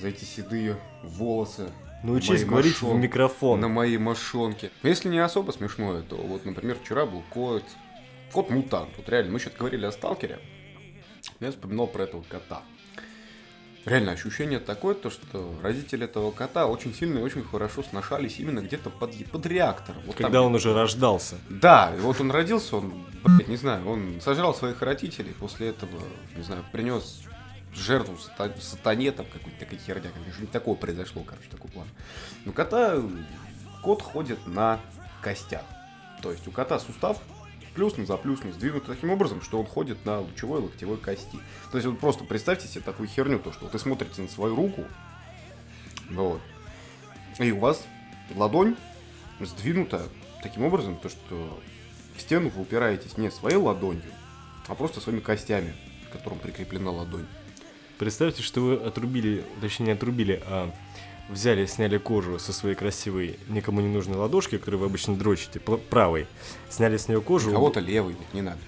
за 0.00 0.08
эти 0.08 0.24
седые 0.24 0.78
волосы? 1.02 1.70
Научись 2.04 2.44
говорить 2.44 2.76
мошон- 2.80 2.98
в 2.98 3.00
микрофон. 3.00 3.60
На 3.60 3.68
моей 3.68 3.98
мошонке. 3.98 4.70
Если 4.82 5.08
не 5.08 5.18
особо 5.18 5.50
смешное, 5.50 6.02
то 6.02 6.16
вот, 6.16 6.44
например, 6.44 6.78
вчера 6.82 7.04
был 7.04 7.22
кот, 7.30 7.64
кот-мутант. 8.32 8.90
Вот 8.96 9.08
реально, 9.08 9.32
мы 9.32 9.38
что-то 9.40 9.58
говорили 9.58 9.86
о 9.86 9.92
сталкере. 9.92 10.38
Я 11.40 11.50
вспоминал 11.50 11.86
про 11.86 12.04
этого 12.04 12.22
кота. 12.22 12.62
Реально 13.84 14.12
ощущение 14.12 14.60
такое, 14.60 14.94
то, 14.94 15.10
что 15.10 15.54
родители 15.62 16.04
этого 16.06 16.30
кота 16.30 16.66
очень 16.66 16.94
сильно 16.94 17.18
и 17.18 17.22
очень 17.22 17.44
хорошо 17.44 17.82
сношались 17.82 18.38
именно 18.38 18.60
где-то 18.60 18.88
под, 18.88 19.12
под 19.30 19.44
реактором. 19.44 20.00
Вот 20.06 20.16
там 20.16 20.24
Когда 20.24 20.40
он 20.40 20.54
уже 20.54 20.72
рождался. 20.72 21.36
да, 21.50 21.92
вот 21.98 22.18
он 22.18 22.30
родился, 22.30 22.76
он, 22.76 23.04
блядь, 23.24 23.48
не 23.48 23.56
знаю, 23.58 23.86
он 23.86 24.22
сожрал 24.22 24.54
своих 24.54 24.80
родителей, 24.80 25.34
после 25.38 25.68
этого, 25.68 26.00
не 26.34 26.42
знаю, 26.42 26.64
принес 26.72 27.20
жертву 27.74 28.16
сата- 28.16 28.58
сатане, 28.58 29.12
там, 29.12 29.26
какой-то 29.26 29.58
такая 29.58 29.78
херня, 29.78 30.10
конечно, 30.14 30.40
не 30.40 30.46
такого 30.46 30.76
произошло, 30.76 31.22
короче, 31.22 31.48
такой 31.50 31.70
план. 31.70 31.88
Но 32.46 32.52
кота, 32.52 33.02
кот 33.82 34.00
ходит 34.00 34.46
на 34.46 34.80
костях. 35.20 35.64
То 36.22 36.30
есть 36.32 36.48
у 36.48 36.50
кота 36.52 36.78
сустав 36.78 37.18
плюсно 37.74 38.06
за 38.06 38.16
плюсно 38.16 38.52
сдвинут 38.52 38.86
таким 38.86 39.10
образом, 39.10 39.42
что 39.42 39.58
он 39.58 39.66
ходит 39.66 40.04
на 40.04 40.20
лучевой 40.20 40.60
локтевой 40.60 40.96
кости. 40.96 41.38
То 41.70 41.78
есть 41.78 41.86
вот 41.86 41.98
просто 41.98 42.24
представьте 42.24 42.68
себе 42.68 42.82
такую 42.82 43.08
херню, 43.08 43.38
то 43.38 43.52
что 43.52 43.66
вы 43.66 43.78
смотрите 43.78 44.22
на 44.22 44.28
свою 44.28 44.54
руку, 44.56 44.84
вот, 46.10 46.40
и 47.38 47.50
у 47.50 47.58
вас 47.58 47.84
ладонь 48.34 48.76
сдвинута 49.40 50.08
таким 50.42 50.64
образом, 50.64 50.96
то 50.96 51.08
что 51.08 51.60
в 52.16 52.20
стену 52.20 52.50
вы 52.50 52.62
упираетесь 52.62 53.18
не 53.18 53.30
своей 53.30 53.56
ладонью, 53.56 54.12
а 54.68 54.74
просто 54.74 55.00
своими 55.00 55.20
костями, 55.20 55.74
к 56.08 56.12
которым 56.12 56.38
прикреплена 56.38 56.90
ладонь. 56.90 57.26
Представьте, 57.98 58.42
что 58.42 58.60
вы 58.60 58.74
отрубили, 58.74 59.44
точнее 59.60 59.86
не 59.86 59.92
отрубили, 59.92 60.42
а 60.46 60.72
взяли, 61.28 61.66
сняли 61.66 61.98
кожу 61.98 62.38
со 62.38 62.52
своей 62.52 62.74
красивой, 62.74 63.38
никому 63.48 63.80
не 63.80 63.88
нужной 63.88 64.16
ладошки, 64.16 64.58
которую 64.58 64.80
вы 64.80 64.86
обычно 64.86 65.16
дрочите, 65.16 65.60
правой, 65.60 66.26
сняли 66.68 66.96
с 66.96 67.08
нее 67.08 67.20
кожу, 67.20 67.50
кого-то 67.50 67.80
левый, 67.80 68.16
не 68.32 68.42
надо. 68.42 68.58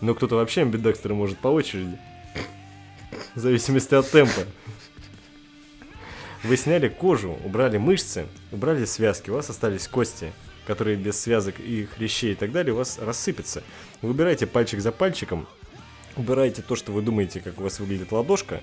но 0.00 0.14
кто-то 0.14 0.36
вообще 0.36 0.62
амбидекстера 0.62 1.14
может 1.14 1.38
по 1.38 1.48
очереди, 1.48 1.98
в 3.34 3.38
зависимости 3.40 3.94
от 3.94 4.10
темпа. 4.10 4.42
Вы 6.44 6.56
сняли 6.56 6.88
кожу, 6.88 7.36
убрали 7.44 7.78
мышцы, 7.78 8.26
убрали 8.52 8.84
связки, 8.84 9.30
у 9.30 9.34
вас 9.34 9.50
остались 9.50 9.88
кости, 9.88 10.32
которые 10.66 10.96
без 10.96 11.20
связок 11.20 11.58
и 11.58 11.86
хрящей 11.86 12.32
и 12.32 12.34
так 12.34 12.52
далее 12.52 12.74
у 12.74 12.76
вас 12.76 12.98
рассыпятся. 12.98 13.62
Вы 14.02 14.10
убираете 14.10 14.46
пальчик 14.46 14.80
за 14.80 14.92
пальчиком, 14.92 15.48
убираете 16.16 16.62
то, 16.62 16.76
что 16.76 16.92
вы 16.92 17.02
думаете, 17.02 17.40
как 17.40 17.58
у 17.58 17.64
вас 17.64 17.80
выглядит 17.80 18.12
ладошка, 18.12 18.60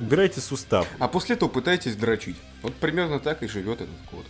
убираете 0.00 0.40
сустав. 0.40 0.86
А 0.98 1.08
после 1.08 1.36
этого 1.36 1.48
пытаетесь 1.48 1.96
дрочить. 1.96 2.36
Вот 2.62 2.74
примерно 2.74 3.18
так 3.20 3.42
и 3.42 3.48
живет 3.48 3.80
этот 3.80 3.96
кот. 4.10 4.26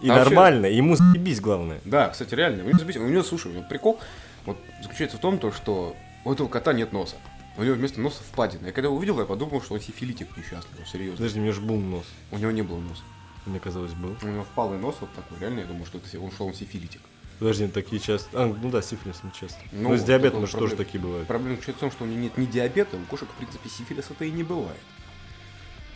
И 0.00 0.08
А 0.08 0.14
вообще- 0.14 0.30
нормально, 0.30 0.66
ему 0.66 0.94
заебись 0.94 1.40
главное. 1.40 1.80
Да, 1.84 2.08
кстати, 2.10 2.32
реально. 2.34 2.62
У 2.64 2.68
него, 2.68 2.78
заебись- 2.78 2.96
у 2.98 3.08
него, 3.08 3.22
слушай, 3.24 3.50
у 3.50 3.54
него 3.54 3.64
прикол 3.68 3.98
вот, 4.46 4.56
заключается 4.80 5.16
в 5.16 5.20
том, 5.20 5.38
то, 5.38 5.50
что 5.50 5.96
у 6.24 6.32
этого 6.32 6.46
кота 6.48 6.72
нет 6.72 6.92
носа. 6.92 7.16
У 7.56 7.64
него 7.64 7.74
вместо 7.74 8.00
носа 8.00 8.20
впадина. 8.22 8.66
Я 8.66 8.72
когда 8.72 8.86
его 8.86 8.96
увидел, 8.96 9.18
я 9.18 9.26
подумал, 9.26 9.60
что 9.60 9.74
он 9.74 9.80
сифилитик 9.80 10.28
несчастный, 10.36 10.86
серьезно. 10.90 11.16
Подожди, 11.16 11.40
у 11.40 11.42
меня 11.42 11.52
же 11.52 11.60
был 11.60 11.76
нос. 11.76 12.04
У 12.30 12.38
него 12.38 12.52
не 12.52 12.62
было 12.62 12.78
носа. 12.78 13.02
Мне 13.48 13.60
казалось, 13.60 13.92
был. 13.94 14.16
У 14.22 14.26
него 14.26 14.44
впалый 14.44 14.78
нос 14.78 14.96
вот 15.00 15.12
такой. 15.14 15.38
Реально, 15.38 15.60
я 15.60 15.66
думал, 15.66 15.86
что 15.86 15.98
это 15.98 16.20
он, 16.20 16.30
что 16.30 16.46
он 16.46 16.54
сифилитик. 16.54 17.00
Подожди, 17.38 17.68
такие 17.68 18.00
часто... 18.00 18.42
А, 18.42 18.46
ну 18.46 18.70
да, 18.70 18.82
сифилис 18.82 19.22
не 19.22 19.32
часто. 19.32 19.58
Ну, 19.72 19.90
Ну, 19.90 19.96
с 19.96 20.02
диабетом 20.02 20.46
же 20.46 20.56
тоже 20.56 20.76
такие 20.76 21.00
бывают. 21.00 21.26
Проблема 21.28 21.54
заключается 21.56 21.78
в 21.78 21.88
том, 21.88 21.90
что 21.92 22.04
у 22.04 22.06
него 22.06 22.20
нет 22.20 22.36
ни 22.36 22.46
диабета, 22.46 22.96
у 22.96 23.04
кошек, 23.06 23.28
в 23.28 23.36
принципе, 23.36 23.68
сифилиса-то 23.68 24.24
и 24.24 24.30
не 24.30 24.42
бывает. 24.42 24.80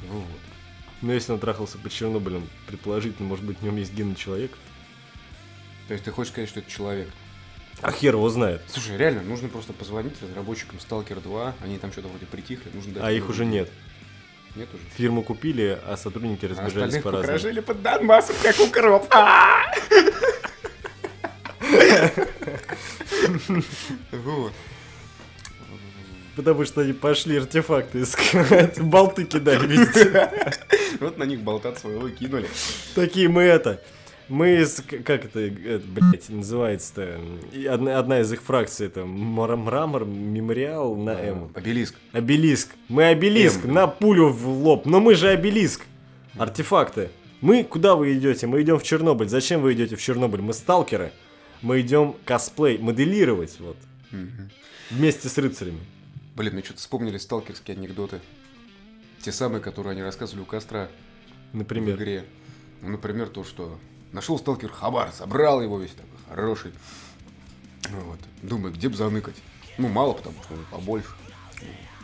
Вот. 0.08 0.24
Но 1.02 1.12
если 1.12 1.32
он 1.32 1.40
трахался 1.40 1.78
под 1.78 1.92
Чернобылем, 1.92 2.48
предположительно, 2.68 3.28
может 3.28 3.44
быть, 3.44 3.58
в 3.58 3.62
нем 3.62 3.76
есть 3.76 3.92
гены 3.92 4.14
человека. 4.14 4.56
То 5.88 5.94
есть 5.94 6.04
ты 6.04 6.12
хочешь 6.12 6.32
сказать, 6.32 6.48
что 6.48 6.60
это 6.60 6.70
человек? 6.70 7.08
А 7.80 7.90
хер 7.90 8.14
его 8.14 8.28
знает. 8.30 8.62
Слушай, 8.68 8.96
реально, 8.96 9.22
нужно 9.22 9.48
просто 9.48 9.72
позвонить 9.72 10.14
разработчикам 10.22 10.78
Stalker 10.78 11.20
2, 11.20 11.56
они 11.60 11.78
там 11.78 11.90
что-то 11.90 12.08
вроде 12.08 12.26
притихли, 12.26 12.70
нужно 12.72 12.94
дать 12.94 13.02
А 13.02 13.10
их 13.10 13.28
уже 13.28 13.44
нет. 13.44 13.68
Нет 14.54 14.68
уже. 14.74 14.82
Фирму 14.96 15.22
купили, 15.22 15.78
а 15.86 15.96
сотрудники 15.96 16.44
А 16.44 16.48
разбежались 16.48 16.74
остальных 16.96 17.02
по-разному. 17.04 17.26
покрошили 17.38 17.60
под 17.60 17.82
Донбассом, 17.82 18.36
как 18.42 18.60
укроп. 18.60 19.06
А! 19.10 19.62
Вот. 24.12 24.52
Потому 26.36 26.64
что 26.64 26.80
они 26.80 26.92
пошли 26.94 27.36
артефакты 27.38 28.02
искать, 28.02 28.80
болты 28.80 29.24
кидали 29.24 29.66
везде. 29.66 30.30
Вот 31.00 31.18
на 31.18 31.24
них 31.24 31.40
болтат 31.40 31.78
своего 31.78 32.08
и 32.08 32.12
кинули. 32.12 32.48
Такие 32.94 33.28
мы 33.28 33.42
это. 33.42 33.82
Мы 34.32 34.62
из... 34.62 34.80
Как 35.04 35.26
это, 35.26 35.40
э, 35.40 35.78
блядь, 35.78 36.30
называется-то? 36.30 37.20
Одна, 37.70 37.98
одна 37.98 38.20
из 38.20 38.32
их 38.32 38.40
фракций 38.40 38.86
это 38.86 39.00
Мра- 39.02 39.56
Мрамор, 39.56 40.06
Мемориал 40.06 40.96
на 40.96 41.10
М. 41.10 41.52
Обелиск. 41.54 41.96
Обелиск. 42.12 42.70
Мы 42.88 43.04
обелиск 43.04 43.62
М. 43.66 43.74
на 43.74 43.86
пулю 43.86 44.30
в 44.30 44.48
лоб. 44.48 44.86
Но 44.86 45.00
мы 45.00 45.16
же 45.16 45.28
обелиск. 45.28 45.82
Артефакты. 46.38 47.10
Мы 47.42 47.62
куда 47.62 47.94
вы 47.94 48.14
идете? 48.14 48.46
Мы 48.46 48.62
идем 48.62 48.78
в 48.78 48.82
Чернобыль. 48.82 49.28
Зачем 49.28 49.60
вы 49.60 49.74
идете 49.74 49.96
в 49.96 50.00
Чернобыль? 50.00 50.40
Мы 50.40 50.54
сталкеры. 50.54 51.12
Мы 51.60 51.82
идем 51.82 52.16
косплей, 52.24 52.78
моделировать 52.78 53.60
вот. 53.60 53.76
Вместе 54.90 55.28
с 55.28 55.36
рыцарями. 55.36 55.80
Блин, 56.36 56.54
мне 56.54 56.62
что-то 56.62 56.78
вспомнили 56.78 57.18
сталкерские 57.18 57.76
анекдоты. 57.76 58.20
Те 59.20 59.30
самые, 59.30 59.60
которые 59.60 59.92
они 59.92 60.02
рассказывали 60.02 60.40
у 60.42 60.46
костра 60.46 60.88
в 61.52 61.56
Например. 61.58 61.96
игре. 61.96 62.24
Ну, 62.80 62.88
например, 62.88 63.28
то, 63.28 63.44
что 63.44 63.78
нашел 64.12 64.38
сталкер 64.38 64.70
хабар, 64.70 65.12
собрал 65.12 65.62
его 65.62 65.78
весь 65.78 65.92
такой 65.92 66.18
хороший. 66.28 66.72
Вот. 67.88 68.18
Думает, 68.42 68.76
где 68.76 68.88
бы 68.88 68.96
заныкать. 68.96 69.36
Ну, 69.78 69.88
мало, 69.88 70.12
потому 70.12 70.42
что 70.44 70.54
он 70.54 70.64
побольше. 70.70 71.10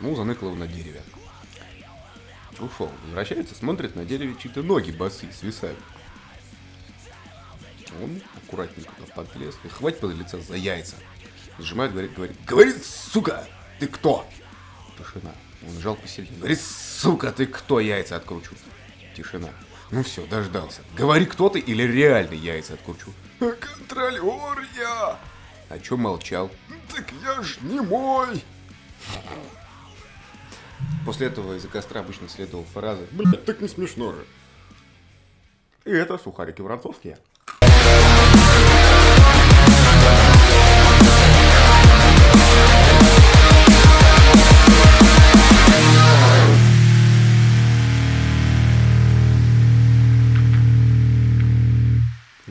Ну, 0.01 0.15
заныкал 0.15 0.49
его 0.49 0.57
на 0.57 0.67
дереве. 0.67 1.01
Ушел. 2.59 2.91
Возвращается, 3.05 3.55
смотрит, 3.55 3.95
на 3.95 4.05
дереве 4.05 4.35
чьи-то 4.35 4.61
ноги 4.61 4.91
босые 4.91 5.31
свисают. 5.31 5.79
Он 8.01 8.21
аккуратненько 8.37 8.91
туда 8.93 9.11
подлез 9.13 9.55
и 9.63 9.67
хватит 9.67 9.99
под 9.99 10.13
лица 10.15 10.39
за 10.39 10.55
яйца. 10.55 10.95
Сжимает, 11.57 11.91
говорит, 11.91 12.13
говорит, 12.13 12.37
говорит, 12.45 12.85
сука, 12.85 13.47
ты 13.79 13.87
кто? 13.87 14.25
Тишина. 14.97 15.31
Он 15.67 15.79
жал 15.79 15.95
посильнее. 15.95 16.37
Говорит, 16.37 16.61
сука, 16.61 17.31
ты 17.31 17.45
кто? 17.45 17.79
Яйца 17.79 18.15
откручу. 18.15 18.55
Тишина. 19.15 19.49
Ну 19.91 20.03
все, 20.03 20.25
дождался. 20.27 20.81
Говори, 20.95 21.25
кто 21.25 21.49
ты 21.49 21.59
или 21.59 21.83
реально 21.83 22.33
яйца 22.35 22.75
откручу. 22.75 23.11
«А 23.39 23.51
Контролер 23.51 24.67
я. 24.77 25.19
А 25.69 25.79
чё 25.79 25.97
молчал? 25.97 26.51
Так 26.93 27.11
я 27.23 27.41
ж 27.41 27.57
не 27.61 27.79
мой. 27.79 28.43
После 31.05 31.27
этого 31.27 31.55
из-за 31.55 31.67
костра 31.67 32.01
обычно 32.01 32.29
следовала 32.29 32.65
фраза 32.65 33.05
«Блядь, 33.11 33.45
так 33.45 33.61
не 33.61 33.67
смешно 33.67 34.13
же». 34.13 34.25
И 35.85 35.91
это 35.91 36.17
сухарики 36.17 36.61
воронцовские. 36.61 37.17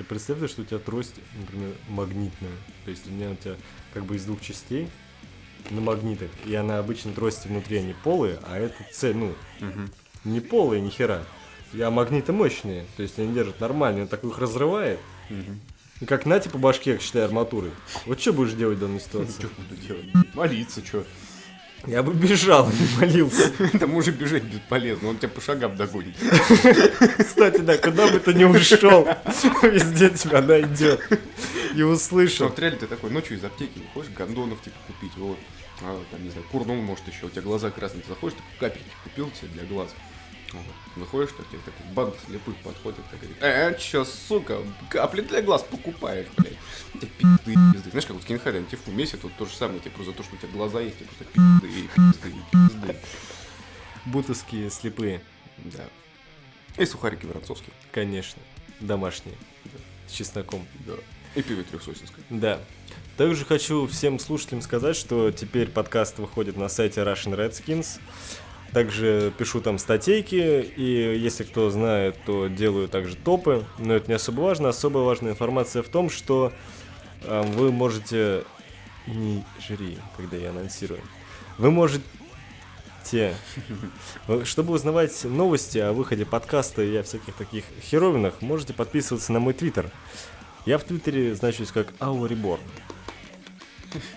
Представь, 0.09 0.50
что 0.50 0.62
у 0.62 0.65
тебя 0.65 0.79
трость, 0.79 1.15
например, 1.38 1.73
магнитная. 1.88 2.57
То 2.85 2.91
есть 2.91 3.07
у 3.07 3.11
меня 3.11 3.31
у 3.31 3.37
тебя 3.37 3.57
как 3.93 4.05
бы 4.05 4.17
из 4.17 4.25
двух 4.25 4.41
частей 4.41 4.88
на 5.71 5.81
магнитах. 5.81 6.31
И 6.47 6.55
она 6.55 6.79
обычно 6.79 7.12
трости 7.12 7.49
внутри, 7.49 7.79
они 7.79 7.95
полые, 8.05 8.38
а 8.45 8.59
это 8.59 8.77
цель, 8.93 9.17
ну, 9.17 9.35
не 10.25 10.41
полые, 10.41 10.81
ни 10.81 10.91
хера. 10.91 11.25
А 11.75 11.91
магниты 11.91 12.33
мощные. 12.33 12.87
То 12.97 13.03
есть 13.03 13.19
они 13.19 13.35
держат 13.35 13.61
нормально, 13.61 14.03
он 14.03 14.09
такой 14.09 14.31
их 14.31 14.38
разрывает. 14.38 14.99
И 16.00 16.07
как 16.07 16.27
на 16.27 16.38
по 16.38 16.59
башке, 16.59 16.99
считай, 17.00 17.25
арматурой. 17.25 17.73
Вот 18.07 18.21
что 18.21 18.33
будешь 18.33 18.53
делать 18.53 18.79
в 18.79 18.81
данной 18.81 19.00
ситуации? 19.00 19.33
Что 19.41 19.49
буду 19.49 19.81
делать? 19.81 20.35
Молиться, 20.35 20.85
что? 20.85 21.05
Я 21.87 22.02
бы 22.02 22.12
бежал, 22.12 22.68
не 22.70 22.99
молился. 22.99 23.52
Там 23.78 23.94
уже 23.94 24.11
бежать 24.11 24.42
бесполезно, 24.42 25.08
он 25.08 25.18
тебя 25.18 25.28
по 25.28 25.40
шагам 25.40 25.76
догонит. 25.76 26.16
Кстати, 27.19 27.58
да, 27.58 27.78
куда 27.78 28.08
бы 28.08 28.19
ты 28.19 28.34
ни 28.34 28.45
ушел, 28.45 29.06
везде 29.62 30.10
тебя 30.10 30.43
найдет. 30.43 31.00
И 31.75 31.82
услышал. 31.82 32.49
вот 32.49 32.58
реально 32.58 32.80
ты 32.80 32.86
такой 32.86 33.10
ночью 33.10 33.36
из 33.36 33.45
аптеки 33.45 33.78
выходишь, 33.78 34.14
гондонов 34.17 34.60
типа 34.62 34.76
купить, 34.86 35.17
вот. 35.17 35.38
А, 35.80 36.02
там, 36.10 36.23
не 36.25 36.30
знаю, 36.30 36.45
курнул, 36.50 36.76
может, 36.76 37.06
еще, 37.06 37.26
у 37.26 37.30
тебя 37.30 37.43
глаза 37.43 37.71
красные, 37.71 38.02
заходишь, 38.08 38.36
ты 38.36 38.58
капельки 38.58 38.91
купил 39.04 39.30
себе 39.41 39.50
для 39.52 39.64
глаз. 39.64 39.91
Выходишь, 40.97 41.32
так 41.37 41.47
тебе 41.49 41.61
такой 41.65 41.87
банда 41.93 42.17
слепых 42.26 42.56
подходит, 42.56 43.00
так 43.11 43.21
говорит, 43.21 43.37
э, 43.41 43.78
чё, 43.78 44.04
сука, 44.04 44.58
капли 44.91 45.21
для 45.21 45.43
глаз 45.43 45.63
покупаешь, 45.63 46.26
блядь. 46.37 46.56
Тебе 46.95 47.06
пизды, 47.19 47.54
пизды. 47.73 47.91
Знаешь, 47.91 48.06
как 48.06 48.15
вот 48.17 48.23
скинхеды 48.23 48.58
антифу 48.58 48.91
месяц, 48.91 49.21
вот 49.23 49.32
то 49.39 49.45
же 49.47 49.54
самое, 49.54 49.80
тебе 49.80 49.91
просто 49.93 50.13
за 50.13 50.17
то, 50.17 50.23
что 50.25 50.34
у 50.34 50.39
тебя 50.39 50.49
глаза 50.52 50.80
есть, 50.80 50.97
тебе 50.99 51.06
просто 51.06 51.25
пизды, 51.25 51.89
пизды, 51.95 52.34
пизды. 52.50 52.97
Бутовские 54.06 54.71
слепые, 54.71 55.23
Да. 55.58 55.84
И 56.76 56.87
сухарики 56.87 57.26
воронцовские. 57.26 57.73
конечно, 57.93 58.41
домашние, 58.80 59.37
с 60.08 60.13
чесноком. 60.13 60.67
Да. 60.87 60.95
И 61.34 61.43
пиво 61.43 61.63
трехсосинское. 61.63 62.25
Да. 62.30 62.61
Также 63.17 63.45
хочу 63.45 63.87
всем 63.89 64.19
слушателям 64.19 64.63
сказать, 64.63 64.97
что 64.97 65.30
теперь 65.32 65.69
подкаст 65.69 66.19
выходит 66.19 66.56
на 66.56 66.69
сайте 66.69 67.00
Russian 67.00 67.37
Redskins. 67.37 68.00
Также 68.73 69.33
пишу 69.39 69.61
там 69.61 69.78
статейки, 69.78 70.61
и 70.76 71.19
если 71.19 71.45
кто 71.45 71.71
знает, 71.71 72.17
то 72.26 72.49
делаю 72.49 72.89
также 72.89 73.17
топы, 73.17 73.65
но 73.78 73.95
это 73.95 74.09
не 74.09 74.15
особо 74.15 74.41
важно. 74.43 74.69
Особо 74.69 74.99
важная 74.99 75.33
информация 75.33 75.83
в 75.83 75.89
том, 75.89 76.11
что 76.11 76.52
э, 77.23 77.43
вы 77.54 77.73
можете... 77.73 78.45
Не 79.07 79.43
жри, 79.67 79.97
когда 80.19 80.37
я 80.37 80.50
анонсирую. 80.50 81.00
Вы 81.57 81.71
можете... 81.71 82.04
Вы- 84.26 84.45
Чтобы 84.45 84.75
узнавать 84.75 85.25
новости 85.25 85.78
о 85.78 85.95
выходе 85.95 86.26
подкаста 86.26 86.83
и 86.83 86.95
о 86.95 87.02
всяких 87.02 87.35
таких 87.37 87.65
херовинах, 87.81 88.43
можете 88.43 88.75
подписываться 88.75 89.33
на 89.33 89.41
мой 89.41 89.54
твиттер. 89.54 89.91
Я 90.67 90.76
в 90.76 90.85
Твиттере 90.85 91.35
значусь 91.35 91.73
как 91.73 91.95
Аурибор. 92.00 92.61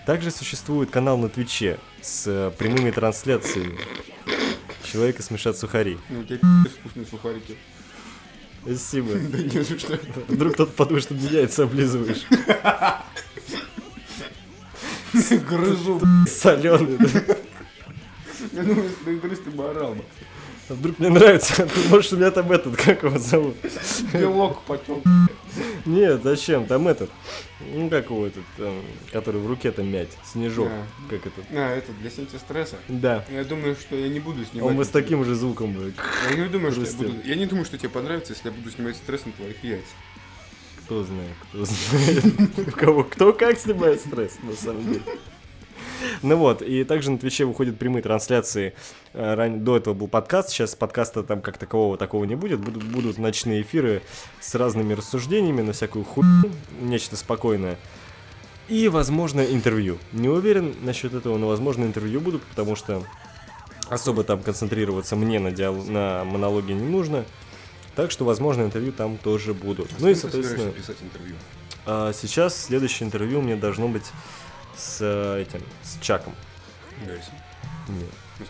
Также 0.04 0.30
существует 0.30 0.90
канал 0.90 1.16
на 1.16 1.30
Твиче 1.30 1.78
с 2.02 2.26
э, 2.26 2.50
прямыми 2.58 2.90
трансляциями. 2.90 3.78
Человека 4.92 5.22
смешат 5.22 5.56
сухари. 5.56 5.96
Ну, 6.10 6.20
у 6.20 6.24
тебя 6.24 6.38
вкусные 6.80 7.06
сухарики. 7.06 7.56
Спасибо. 8.62 9.14
Да 9.14 9.38
не 9.38 9.64
за 9.64 9.78
что. 9.78 9.98
Вдруг 10.28 10.52
кто-то 10.52 10.72
подумает, 10.72 11.04
что 11.04 11.14
мне 11.14 11.28
яйца 11.28 11.62
облизываешь. 11.64 12.22
Грызу. 15.48 16.00
Соленый? 16.28 16.98
Я 18.52 18.62
думаю, 18.62 18.84
если 18.84 19.04
ты 19.04 19.16
грыз, 19.16 19.38
ты 19.38 19.50
бы 19.50 19.70
орал 19.70 19.94
бы. 19.94 20.04
А 20.68 20.74
Вдруг 20.74 20.98
мне 20.98 21.08
нравится. 21.08 21.66
Может, 21.88 22.12
у 22.12 22.16
меня 22.16 22.30
там 22.30 22.52
этот, 22.52 22.76
как 22.76 23.02
его 23.02 23.18
зовут? 23.18 23.56
Белок 24.12 24.62
потек. 24.64 24.98
Нет, 25.84 26.22
зачем? 26.22 26.66
Там 26.66 26.88
этот. 26.88 27.10
Ну, 27.60 27.88
как 27.90 28.06
его 28.10 28.26
этот, 28.26 28.44
там, 28.56 28.82
который 29.12 29.40
в 29.40 29.46
руке 29.46 29.72
там 29.72 29.88
мять. 29.88 30.10
Снежок. 30.24 30.68
Как 31.10 31.26
этот. 31.26 31.44
А, 31.50 31.76
это 31.76 31.92
для 31.92 32.10
снятия 32.10 32.38
стресса. 32.38 32.76
Да. 32.88 33.24
Я 33.30 33.44
думаю, 33.44 33.76
что 33.76 33.96
я 33.96 34.08
не 34.08 34.20
буду 34.20 34.44
снимать. 34.44 34.70
Он 34.70 34.76
бы 34.76 34.84
с 34.84 34.88
таким 34.88 35.24
же 35.24 35.34
звуком 35.34 35.72
бы. 35.72 35.92
Я 36.30 36.36
не 36.36 36.48
думаю, 36.48 36.72
что 36.72 36.82
я 36.82 36.92
буду... 36.92 37.14
Я 37.24 37.34
не 37.34 37.46
думаю, 37.46 37.64
что 37.64 37.78
тебе 37.78 37.88
понравится, 37.88 38.32
если 38.32 38.48
я 38.48 38.54
буду 38.54 38.70
снимать 38.70 38.96
стресс 38.96 39.26
на 39.26 39.32
твоих 39.32 39.62
яйцах. 39.62 39.88
Кто 40.84 41.04
знает, 41.04 41.34
кто 41.48 41.64
знает. 41.64 42.74
Кого, 42.76 43.04
кто 43.04 43.32
как 43.32 43.58
снимает 43.58 44.00
стресс, 44.00 44.38
на 44.42 44.52
самом 44.52 44.84
деле. 44.92 45.02
Ну 46.22 46.36
вот, 46.36 46.62
и 46.62 46.84
также 46.84 47.10
на 47.10 47.18
Твиче 47.18 47.44
выходят 47.44 47.78
прямые 47.78 48.02
трансляции. 48.02 48.74
Э, 49.12 49.48
До 49.56 49.76
этого 49.76 49.94
был 49.94 50.08
подкаст, 50.08 50.50
сейчас 50.50 50.74
подкаста 50.74 51.22
там 51.22 51.40
как 51.42 51.58
такового 51.58 51.96
такого 51.96 52.24
не 52.24 52.34
будет. 52.36 52.60
Будут, 52.60 52.82
будут 52.84 53.18
ночные 53.18 53.62
эфиры 53.62 54.02
с 54.40 54.54
разными 54.54 54.94
рассуждениями 54.94 55.62
на 55.62 55.72
всякую 55.72 56.04
хуйню, 56.04 56.50
нечто 56.80 57.16
спокойное. 57.16 57.76
И, 58.68 58.88
возможно, 58.88 59.40
интервью. 59.40 59.98
Не 60.12 60.28
уверен 60.28 60.74
насчет 60.82 61.12
этого, 61.14 61.36
но, 61.36 61.48
возможно, 61.48 61.84
интервью 61.84 62.20
будут, 62.20 62.42
потому 62.44 62.76
что 62.76 63.02
особо 63.88 64.24
там 64.24 64.40
концентрироваться 64.42 65.16
мне 65.16 65.38
на, 65.40 65.50
диал- 65.50 65.82
на 65.84 66.24
монологе 66.24 66.72
не 66.74 66.88
нужно. 66.88 67.24
Так 67.96 68.10
что, 68.10 68.24
возможно, 68.24 68.62
интервью 68.62 68.92
там 68.92 69.18
тоже 69.18 69.52
будут. 69.52 69.90
Ну 69.98 70.08
и, 70.08 70.14
соответственно, 70.14 70.70
писать 70.70 70.96
интервью. 71.02 71.34
а 71.84 72.12
сейчас 72.14 72.56
следующее 72.56 73.06
интервью 73.06 73.42
меня 73.42 73.56
должно 73.56 73.88
быть 73.88 74.04
с 74.76 74.98
э, 75.00 75.42
этим, 75.42 75.62
с 75.82 75.98
Чаком. 76.00 76.34
Гаррисон. 77.06 77.34
Нет. 77.88 78.06
Ну. 78.38 78.46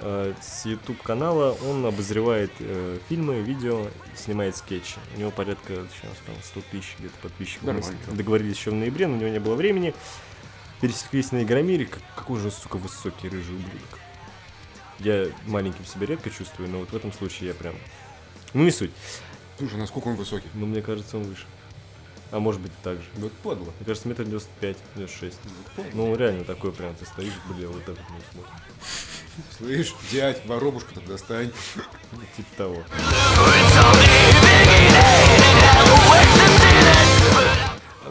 Э, 0.00 0.34
С 0.40 0.64
YouTube 0.66 1.00
канала 1.02 1.52
он 1.68 1.84
обозревает 1.86 2.50
э, 2.60 2.98
фильмы, 3.08 3.40
видео, 3.40 3.88
снимает 4.16 4.56
скетчи. 4.56 4.96
У 5.16 5.20
него 5.20 5.30
порядка 5.30 5.74
сейчас 5.94 6.16
там 6.26 6.34
100 6.42 6.60
тысяч 6.70 6.96
где-то 6.98 7.14
подписчиков. 7.22 7.62
Мы 7.64 7.72
Нормально. 7.74 7.98
с- 8.08 8.14
договорились 8.16 8.56
еще 8.56 8.70
в 8.70 8.74
ноябре, 8.74 9.06
но 9.06 9.14
у 9.14 9.18
него 9.18 9.28
не 9.30 9.38
было 9.40 9.54
времени. 9.54 9.94
Пересеклись 10.80 11.30
на 11.32 11.42
Игромире. 11.42 11.86
Как- 11.86 12.02
какой 12.16 12.40
же, 12.40 12.50
сука, 12.50 12.76
высокий 12.78 13.28
рыжий 13.28 13.54
ублюдок. 13.54 13.98
Я 14.98 15.28
маленьким 15.46 15.84
себя 15.84 16.06
редко 16.06 16.30
чувствую, 16.30 16.68
но 16.68 16.78
вот 16.78 16.90
в 16.90 16.96
этом 16.96 17.12
случае 17.12 17.48
я 17.48 17.54
прям... 17.54 17.74
Ну, 18.54 18.64
не 18.64 18.70
суть. 18.70 18.90
Слушай, 19.58 19.78
насколько 19.78 20.08
он 20.08 20.16
высокий? 20.16 20.48
Но 20.54 20.66
мне 20.66 20.82
кажется, 20.82 21.16
он 21.16 21.24
выше. 21.24 21.44
А 22.32 22.40
может 22.40 22.60
быть 22.62 22.72
так 22.82 22.96
же. 22.96 23.04
Вот 23.16 23.32
подло. 23.34 23.66
Мне 23.78 23.86
кажется, 23.86 24.08
метр 24.08 24.24
95, 24.24 24.76
96. 24.96 25.38
Вот 25.44 25.84
подло. 25.84 25.90
Ну, 25.92 26.16
реально 26.16 26.44
такой 26.44 26.72
прям, 26.72 26.94
ты 26.94 27.04
стоишь, 27.04 27.34
бля, 27.48 27.68
вот 27.68 27.82
этот 27.82 27.98
не 27.98 28.20
смотришь. 28.32 28.52
Слышь, 29.56 29.94
дядь, 30.10 30.44
воробушку-то 30.46 31.00
достань. 31.02 31.52
Ну, 31.76 32.18
Типа 32.36 32.48
того. 32.56 32.84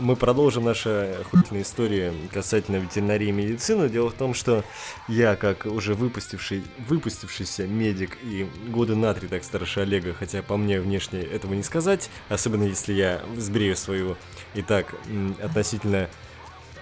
Мы 0.02 0.16
продолжим 0.16 0.66
наши 0.66 1.16
охуительные 1.22 1.62
истории 1.62 2.12
касательно 2.34 2.78
ветеринарии 2.78 3.28
и 3.28 3.32
медицины. 3.32 3.88
Дело 3.88 4.10
в 4.10 4.14
том, 4.14 4.34
что 4.34 4.64
я, 5.08 5.36
как 5.36 5.68
уже 5.68 5.94
выпустивший, 5.94 6.64
выпустившийся 6.88 7.68
медик 7.68 8.18
и 8.24 8.48
годы 8.70 8.96
на 8.96 9.14
три 9.14 9.28
так 9.28 9.44
старше 9.44 9.82
Олега, 9.82 10.16
хотя 10.16 10.42
по 10.42 10.58
мне 10.58 10.82
внешне 10.82 11.22
этого 11.22 11.54
не 11.54 11.62
сказать, 11.62 12.10
особенно 12.30 12.64
если 12.64 12.94
я 12.94 13.22
сбрею 13.38 13.76
свою 13.76 14.18
и 14.56 14.64
так 14.64 14.96
относительно 15.40 16.10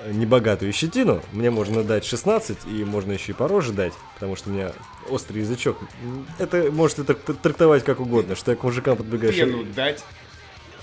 э, 0.01 0.13
небогатую 0.13 0.71
щетину, 0.71 1.21
мне 1.33 1.51
можно 1.51 1.83
дать 1.83 2.05
16, 2.05 2.59
и 2.67 2.85
можно 2.85 3.11
еще 3.11 3.33
и 3.33 3.35
пороже 3.35 3.73
дать, 3.73 3.93
потому 4.13 4.37
что 4.37 4.49
у 4.49 4.53
меня 4.53 4.71
острый 5.09 5.39
язычок. 5.39 5.77
Это 6.37 6.71
можете 6.71 7.03
так 7.03 7.19
трактовать 7.41 7.83
как 7.83 7.99
угодно, 7.99 8.37
что 8.37 8.51
я 8.51 8.57
к 8.57 8.63
мужикам 8.63 8.95
подбегаю. 8.95 9.33
Пену 9.33 9.65
дать. 9.65 10.05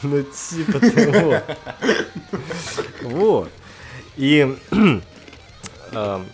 Ну, 0.02 0.22
типа 0.22 0.80
того. 0.80 1.42
Вот. 3.02 3.50
И 4.16 4.56
а, 5.92 6.24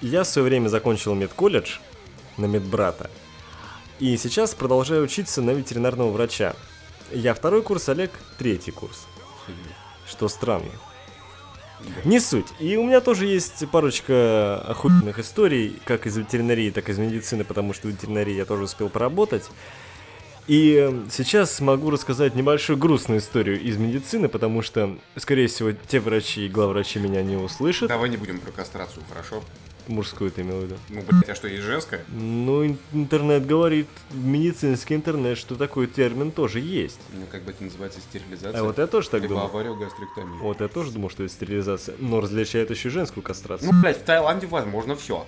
я 0.00 0.22
в 0.22 0.26
свое 0.26 0.48
время 0.48 0.68
закончил 0.68 1.14
медколледж 1.14 1.78
на 2.36 2.46
медбрата. 2.46 3.10
И 3.98 4.16
сейчас 4.16 4.54
продолжаю 4.54 5.04
учиться 5.04 5.40
на 5.40 5.50
ветеринарного 5.50 6.10
врача. 6.10 6.54
Я 7.10 7.34
второй 7.34 7.62
курс, 7.62 7.88
Олег 7.88 8.10
третий 8.38 8.72
курс. 8.72 9.06
Что 10.06 10.28
странно. 10.28 10.70
Не 12.04 12.20
суть. 12.20 12.46
И 12.58 12.76
у 12.76 12.84
меня 12.84 13.00
тоже 13.00 13.26
есть 13.26 13.68
парочка 13.70 14.62
охуенных 14.66 15.18
историй, 15.18 15.78
как 15.84 16.06
из 16.06 16.16
ветеринарии, 16.16 16.70
так 16.70 16.88
и 16.88 16.92
из 16.92 16.98
медицины, 16.98 17.44
потому 17.44 17.74
что 17.74 17.88
в 17.88 17.90
ветеринарии 17.90 18.34
я 18.34 18.44
тоже 18.44 18.64
успел 18.64 18.88
поработать. 18.88 19.44
И 20.46 21.04
сейчас 21.10 21.60
могу 21.60 21.90
рассказать 21.90 22.34
небольшую 22.36 22.76
грустную 22.78 23.18
историю 23.20 23.60
из 23.60 23.76
медицины, 23.78 24.28
потому 24.28 24.62
что, 24.62 24.96
скорее 25.16 25.48
всего, 25.48 25.72
те 25.72 25.98
врачи 25.98 26.46
и 26.46 26.48
главврачи 26.48 26.98
меня 27.00 27.22
не 27.22 27.36
услышат. 27.36 27.88
Давай 27.88 28.08
не 28.08 28.16
будем 28.16 28.38
про 28.38 28.52
кастрацию, 28.52 29.02
хорошо? 29.08 29.42
Мужскую 29.88 30.32
ты 30.32 30.42
имел 30.42 30.58
в 30.58 30.62
виду. 30.64 30.74
Ну, 30.88 31.02
блядь, 31.02 31.28
а 31.28 31.34
что, 31.36 31.46
есть 31.46 31.62
женская? 31.62 32.04
Ну, 32.08 32.64
ин- 32.66 32.78
интернет 32.92 33.46
говорит, 33.46 33.86
медицинский 34.12 34.94
интернет, 34.96 35.38
что 35.38 35.54
такой 35.54 35.86
термин 35.86 36.32
тоже 36.32 36.58
есть. 36.58 36.98
Ну, 37.12 37.24
как 37.30 37.42
бы 37.44 37.52
это 37.52 37.62
называется 37.62 38.00
стерилизация. 38.00 38.60
А 38.60 38.64
вот 38.64 38.78
я 38.78 38.88
тоже 38.88 39.08
так 39.10 39.22
Либо 39.22 39.34
думал. 39.34 39.46
авариогастректомия. 39.46 40.40
Вот 40.40 40.60
я 40.60 40.66
тоже 40.66 40.90
думал, 40.90 41.08
что 41.10 41.22
это 41.22 41.32
стерилизация, 41.32 41.94
но 42.00 42.20
различает 42.20 42.70
еще 42.70 42.90
женскую 42.90 43.22
кастрацию. 43.22 43.70
Ну, 43.72 43.80
блядь, 43.80 43.98
в 44.00 44.02
Таиланде 44.04 44.48
возможно 44.48 44.96
все. 44.96 45.24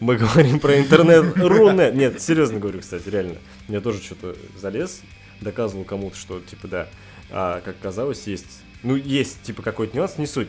Мы 0.00 0.16
говорим 0.16 0.58
про 0.60 0.78
интернет 0.80 1.36
рунет. 1.36 1.94
Нет, 1.94 2.20
серьезно 2.22 2.58
говорю, 2.58 2.80
кстати, 2.80 3.08
реально. 3.08 3.36
Я 3.68 3.80
тоже 3.80 4.00
что-то 4.02 4.34
залез, 4.58 5.02
доказывал 5.40 5.84
кому-то, 5.84 6.16
что 6.16 6.40
типа 6.40 6.68
да. 6.68 6.88
А 7.30 7.60
как 7.60 7.76
оказалось, 7.76 8.26
есть. 8.26 8.62
Ну, 8.82 8.96
есть, 8.96 9.42
типа, 9.42 9.60
какой-то 9.62 9.94
нюанс, 9.94 10.16
не 10.16 10.26
суть. 10.26 10.48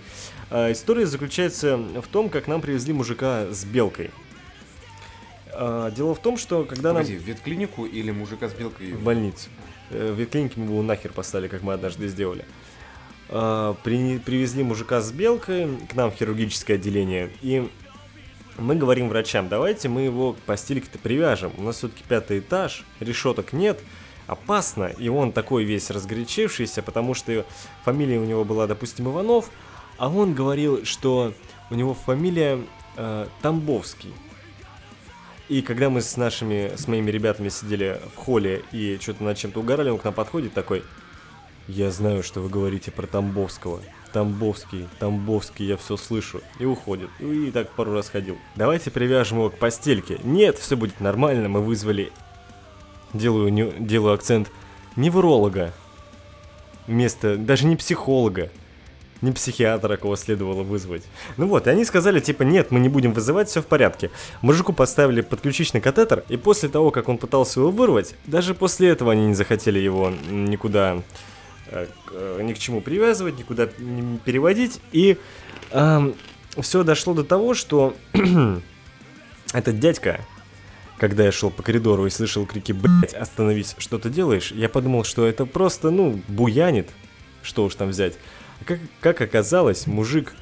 А, 0.50 0.72
история 0.72 1.06
заключается 1.06 1.76
в 1.78 2.08
том, 2.08 2.30
как 2.30 2.48
нам 2.48 2.62
привезли 2.62 2.94
мужика 2.94 3.48
с 3.52 3.66
белкой. 3.66 4.10
А, 5.54 5.92
дело 5.92 6.16
в 6.16 6.20
том, 6.22 6.38
что 6.38 6.64
когда 6.64 6.94
нам... 6.94 7.04
Погоди, 7.04 7.18
в 7.18 7.24
ветклинику 7.28 7.86
или 7.86 8.10
мужика 8.12 8.48
с 8.48 8.54
белкой? 8.54 8.94
В 8.94 9.04
больницу. 9.04 9.50
Э, 9.90 10.14
В 10.14 10.18
ветклинике 10.20 10.62
мы 10.62 10.66
его 10.72 10.82
нахер 10.82 11.12
поставили, 11.12 11.50
как 11.50 11.62
мы 11.62 11.74
однажды 11.74 12.08
сделали. 12.08 12.46
А, 13.28 13.76
при- 13.84 14.18
Привезли 14.20 14.64
мужика 14.64 15.02
с 15.02 15.12
белкой 15.12 15.68
к 15.90 15.94
нам 15.94 16.10
в 16.10 16.16
хирургическое 16.16 16.78
отделение. 16.78 17.30
И 17.42 17.70
мы 18.58 18.76
говорим 18.76 19.10
врачам, 19.10 19.48
давайте 19.50 19.90
мы 19.90 20.02
его 20.02 20.34
к 20.34 20.38
постельке-то 20.40 21.00
привяжем. 21.00 21.52
У 21.58 21.64
нас 21.64 21.78
все-таки 21.78 22.04
пятый 22.08 22.40
этаж, 22.40 22.84
решеток 23.00 23.54
нет, 23.54 23.80
опасно. 24.28 24.86
И 24.98 25.10
он 25.10 25.32
такой 25.32 25.64
весь 25.64 25.90
разгорячившийся, 25.90 26.82
потому 26.82 27.14
что 27.14 27.46
фамилия 27.84 28.20
у 28.20 28.26
него 28.26 28.46
была, 28.46 28.68
допустим, 28.68 29.10
Иванов, 29.10 29.50
а 29.98 30.10
он 30.10 30.34
говорил, 30.34 30.86
что 30.86 31.34
у 31.70 31.76
него 31.76 31.94
фамилия 31.94 32.60
э, 32.98 33.28
Тамбовский. 33.42 34.14
И 35.50 35.62
когда 35.62 35.90
мы 35.90 36.02
с 36.02 36.16
нашими, 36.16 36.72
с 36.76 36.88
моими 36.88 37.12
ребятами 37.12 37.50
сидели 37.50 38.00
в 38.16 38.18
холле 38.18 38.64
и 38.72 38.98
что-то 39.02 39.24
над 39.24 39.38
чем-то 39.38 39.60
угорали, 39.60 39.90
он 39.90 39.98
к 39.98 40.04
нам 40.06 40.14
подходит 40.14 40.54
такой, 40.54 40.84
я 41.68 41.92
знаю, 41.92 42.24
что 42.24 42.40
вы 42.40 42.50
говорите 42.50 42.90
про 42.92 43.06
Тамбовского. 43.06 43.82
Тамбовский, 44.14 44.88
Тамбовский, 45.00 45.66
я 45.66 45.78
все 45.78 45.98
слышу. 45.98 46.42
И 46.60 46.66
уходит. 46.66 47.10
И 47.20 47.52
так 47.52 47.70
пару 47.72 47.94
раз 47.94 48.10
ходил. 48.10 48.38
Давайте 48.56 48.92
привяжем 48.92 49.40
его 49.40 49.50
к 49.50 49.58
постельке. 49.58 50.20
Нет, 50.24 50.58
все 50.58 50.76
будет 50.76 51.00
нормально, 51.00 51.50
мы 51.50 51.62
вызвали... 51.62 52.12
Делаю, 53.14 53.52
не- 53.52 53.74
делаю 53.80 54.14
акцент 54.14 54.50
невролога. 54.96 55.74
Вместо... 56.88 57.36
Даже 57.36 57.66
не 57.66 57.76
психолога. 57.76 58.50
Не 59.22 59.32
психиатра, 59.32 59.98
кого 59.98 60.16
следовало 60.16 60.64
вызвать. 60.64 61.04
Ну 61.38 61.48
вот, 61.48 61.68
и 61.68 61.70
они 61.70 61.86
сказали, 61.86 62.20
типа, 62.20 62.42
нет, 62.42 62.72
мы 62.72 62.80
не 62.80 62.90
будем 62.90 63.14
вызывать, 63.14 63.50
все 63.50 63.62
в 63.62 63.68
порядке. 63.68 64.10
Мужику 64.42 64.74
поставили 64.74 65.22
подключичный 65.22 65.80
катетер, 65.80 66.24
и 66.28 66.38
после 66.38 66.70
того, 66.70 66.90
как 66.90 67.08
он 67.08 67.20
пытался 67.20 67.60
его 67.60 67.70
вырвать, 67.70 68.16
даже 68.26 68.56
после 68.56 68.90
этого 68.90 69.12
они 69.12 69.28
не 69.28 69.36
захотели 69.36 69.78
его 69.78 70.12
никуда, 70.32 71.04
ни 71.72 72.54
к 72.54 72.60
чему 72.60 72.82
привязывать, 72.82 73.40
никуда 73.40 73.70
не 73.78 74.18
переводить. 74.20 74.82
И 74.92 75.18
все 76.60 76.84
дошло 76.84 77.14
до 77.14 77.24
того, 77.24 77.54
что 77.54 77.96
этот 79.54 79.80
дядька, 79.80 80.20
когда 80.98 81.24
я 81.24 81.32
шел 81.32 81.50
по 81.50 81.64
коридору 81.64 82.06
и 82.06 82.10
слышал 82.10 82.46
крики 82.46 82.72
«Блять, 82.72 83.14
остановись, 83.14 83.76
что 83.78 83.98
ты 84.00 84.10
делаешь?», 84.10 84.52
я 84.52 84.70
подумал, 84.70 85.04
что 85.04 85.26
это 85.26 85.46
просто, 85.46 85.92
ну, 85.92 86.22
буянит, 86.28 86.90
что 87.42 87.64
уж 87.64 87.76
там 87.76 87.90
взять. 87.90 88.18
А 88.60 88.66
Как, 88.66 88.80
как 89.00 89.22
оказалось, 89.22 89.88
мужик 89.88 90.34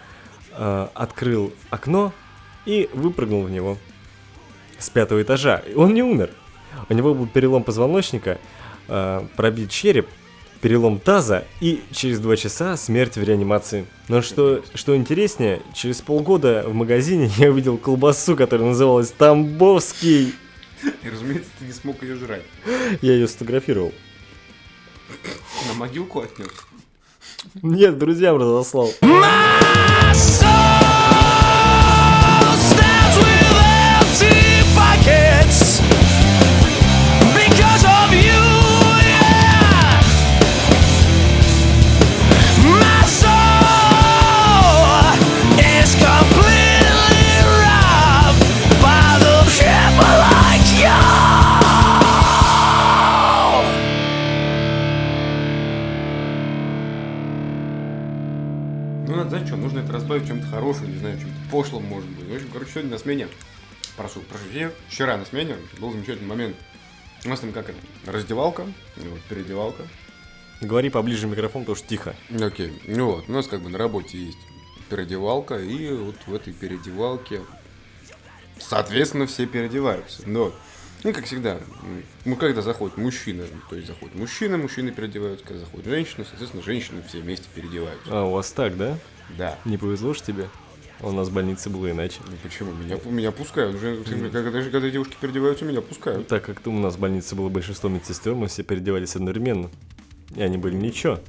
э, 0.51 0.87
открыл 0.93 1.53
окно 1.69 2.13
и 2.65 2.89
выпрыгнул 2.93 3.43
в 3.43 3.51
него 3.51 3.77
с 4.77 4.89
пятого 4.89 5.21
этажа. 5.21 5.63
Он 5.75 5.93
не 5.93 6.03
умер. 6.03 6.31
У 6.89 6.93
него 6.93 7.13
был 7.13 7.27
перелом 7.27 7.63
позвоночника, 7.63 8.39
э, 8.87 9.21
пробит 9.35 9.69
череп, 9.69 10.07
перелом 10.61 10.99
таза 10.99 11.45
и 11.61 11.83
через 11.91 12.19
два 12.19 12.35
часа 12.35 12.77
смерть 12.77 13.15
в 13.15 13.23
реанимации. 13.23 13.85
Но 14.07 14.21
что, 14.21 14.63
что 14.73 14.95
интереснее, 14.95 15.61
через 15.73 16.01
полгода 16.01 16.63
в 16.67 16.73
магазине 16.73 17.31
я 17.37 17.49
увидел 17.49 17.77
колбасу, 17.77 18.35
которая 18.35 18.69
называлась 18.69 19.11
Тамбовский. 19.11 20.33
И, 21.03 21.09
разумеется, 21.09 21.49
ты 21.59 21.65
не 21.65 21.73
смог 21.73 22.01
ее 22.03 22.15
жрать. 22.15 22.43
Я 23.01 23.13
ее 23.13 23.27
сфотографировал. 23.27 23.93
На 25.67 25.73
могилку 25.73 26.21
отнес. 26.21 26.49
Нет, 27.61 27.97
друзьям 27.97 28.37
разослал. 28.37 28.91
My 29.01 30.48
хорошим, 60.59 60.91
не 60.91 60.99
знаю, 60.99 61.17
чем-то 61.19 61.51
пошлым, 61.51 61.83
может 61.85 62.09
быть. 62.09 62.27
В 62.27 62.35
общем, 62.35 62.49
короче, 62.51 62.71
сегодня 62.71 62.91
на 62.91 62.97
смене, 62.97 63.27
прошу 63.95 64.19
прощения, 64.21 64.71
вчера 64.89 65.15
на 65.17 65.25
смене 65.25 65.55
был 65.79 65.91
замечательный 65.91 66.27
момент. 66.27 66.55
У 67.25 67.29
нас 67.29 67.39
там 67.39 67.51
как 67.51 67.69
это, 67.69 67.79
раздевалка, 68.05 68.65
вот 68.97 69.21
переодевалка. 69.29 69.87
Говори 70.61 70.89
поближе 70.89 71.27
микрофон, 71.27 71.63
потому 71.63 71.75
что 71.77 71.87
тихо. 71.87 72.15
Окей, 72.41 72.73
ну 72.87 73.05
вот, 73.05 73.29
у 73.29 73.31
нас 73.31 73.47
как 73.47 73.61
бы 73.61 73.69
на 73.69 73.77
работе 73.77 74.17
есть 74.17 74.37
переодевалка, 74.89 75.57
и 75.57 75.93
вот 75.93 76.15
в 76.27 76.33
этой 76.33 76.51
переодевалке 76.51 77.41
Соответственно, 78.59 79.25
все 79.25 79.45
переодеваются. 79.45 80.23
Но, 80.25 80.53
ну, 81.03 81.13
как 81.13 81.25
всегда, 81.25 81.59
м, 81.81 82.03
ну, 82.25 82.35
когда 82.35 82.61
заходит 82.61 82.97
мужчина, 82.97 83.45
то 83.69 83.75
есть 83.77 83.87
заходит 83.87 84.15
мужчина, 84.15 84.57
мужчины 84.57 84.91
переодеваются, 84.91 85.45
когда 85.45 85.61
заходит 85.61 85.87
женщина, 85.87 86.25
соответственно, 86.25 86.61
женщины 86.61 87.01
все 87.07 87.19
вместе 87.19 87.47
переодеваются. 87.55 88.09
А, 88.11 88.25
у 88.25 88.31
вас 88.31 88.51
так, 88.51 88.75
да? 88.75 88.97
Да. 89.37 89.57
Не 89.65 89.77
повезло 89.77 90.13
ж 90.13 90.21
тебе? 90.21 90.49
У 91.01 91.11
нас 91.11 91.29
в 91.29 91.33
больнице 91.33 91.69
было 91.69 91.89
иначе. 91.89 92.19
Ну, 92.27 92.33
почему? 92.43 92.73
Меня, 92.73 92.97
меня 93.05 93.31
пускают. 93.31 93.75
Уже, 93.75 94.03
когда, 94.03 94.51
даже 94.51 94.69
когда 94.69 94.89
девушки 94.89 95.15
переодеваются, 95.19 95.63
меня 95.63 95.81
пускают. 95.81 96.27
Так 96.27 96.43
как 96.43 96.65
у 96.67 96.71
нас 96.71 96.95
в 96.95 96.99
больнице 96.99 97.35
было 97.35 97.47
большинство 97.47 97.89
медсестер, 97.89 98.35
мы 98.35 98.47
все 98.47 98.63
переодевались 98.63 99.15
одновременно. 99.15 99.69
И 100.35 100.41
они 100.41 100.57
были 100.57 100.75
ничего. 100.75 101.19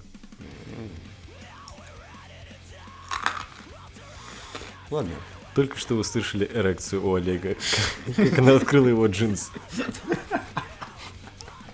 Ладно. 4.91 5.13
Только 5.55 5.79
что 5.79 5.95
вы 5.95 6.05
слышали 6.05 6.51
эрекцию 6.53 7.07
у 7.07 7.15
Олега, 7.15 7.57
как 8.17 8.39
она 8.39 8.57
открыла 8.57 8.89
его 8.89 9.07
джинсы. 9.07 9.51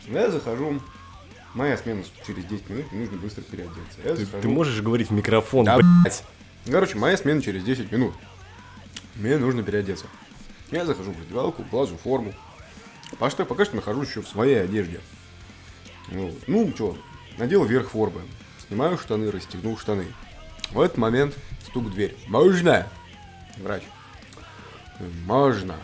Я 0.09 0.31
захожу. 0.31 0.81
Моя 1.57 1.79
смена 1.79 2.05
через 2.27 2.45
10 2.45 2.69
минут, 2.69 2.93
мне 2.93 3.01
нужно 3.05 3.17
быстро 3.17 3.41
переодеться. 3.41 3.99
Я 4.05 4.15
Ты, 4.15 4.27
захожу. 4.27 4.43
ты 4.43 4.49
можешь 4.49 4.83
говорить 4.83 5.09
в 5.09 5.13
микрофон, 5.15 5.65
Да, 5.65 5.79
блядь? 5.79 6.23
Короче, 6.67 6.99
моя 6.99 7.17
смена 7.17 7.41
через 7.41 7.65
10 7.65 7.91
минут. 7.91 8.13
Мне 9.15 9.39
нужно 9.39 9.63
переодеться. 9.63 10.05
Я 10.71 10.85
захожу 10.85 11.13
в 11.13 11.19
раздевалку, 11.19 11.65
влазу 11.71 11.97
в 11.97 12.03
форму. 12.03 12.35
Пока 13.13 13.31
что, 13.31 13.47
пока 13.47 13.65
что 13.65 13.75
нахожусь 13.75 14.11
еще 14.11 14.21
в 14.21 14.29
своей 14.29 14.63
одежде. 14.63 15.01
Вот. 16.09 16.35
Ну, 16.47 16.71
что, 16.75 16.99
надел 17.39 17.65
верх 17.65 17.89
формы. 17.89 18.21
Снимаю 18.69 18.99
штаны, 18.99 19.31
расстегнул 19.31 19.79
штаны. 19.79 20.09
В 20.73 20.81
этот 20.83 20.99
момент 20.99 21.35
стук 21.67 21.85
в 21.85 21.91
дверь. 21.91 22.15
Можно? 22.29 22.87
Врач. 23.57 23.83
Можно. 25.25 25.77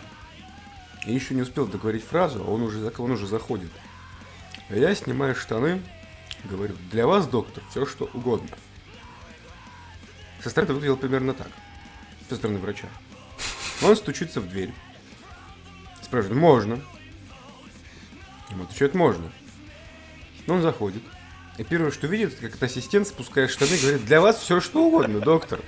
И 1.07 1.13
еще 1.15 1.33
не 1.33 1.41
успел 1.41 1.65
договорить 1.65 2.03
фразу, 2.05 2.43
а 2.45 2.51
он 2.51 2.61
уже, 2.61 2.93
он 2.99 3.09
уже 3.09 3.25
заходит. 3.25 3.71
А 4.73 4.75
Я 4.75 4.95
снимаю 4.95 5.35
штаны, 5.35 5.83
говорю, 6.45 6.75
для 6.89 7.05
вас, 7.05 7.27
доктор, 7.27 7.63
все 7.69 7.85
что 7.85 8.09
угодно. 8.11 8.49
Со 10.41 10.49
стороны 10.49 10.65
это 10.65 10.73
выглядело 10.73 10.95
примерно 10.95 11.35
так. 11.35 11.49
Со 12.27 12.37
стороны 12.37 12.57
врача. 12.57 12.87
Он 13.83 13.95
стучится 13.95 14.41
в 14.41 14.49
дверь. 14.49 14.73
Спрашивает, 16.01 16.39
можно? 16.39 16.81
Ему 18.49 18.63
отвечают, 18.63 18.95
можно. 18.95 19.31
Но 20.47 20.55
он 20.55 20.63
заходит. 20.63 21.03
И 21.59 21.63
первое, 21.63 21.91
что 21.91 22.07
видит, 22.07 22.33
как 22.33 22.49
этот 22.49 22.63
ассистент, 22.63 23.07
спуская 23.07 23.47
штаны, 23.47 23.77
говорит, 23.77 24.05
для 24.05 24.21
вас 24.21 24.39
все 24.39 24.59
что 24.59 24.85
угодно, 24.85 25.19
доктор. 25.19 25.59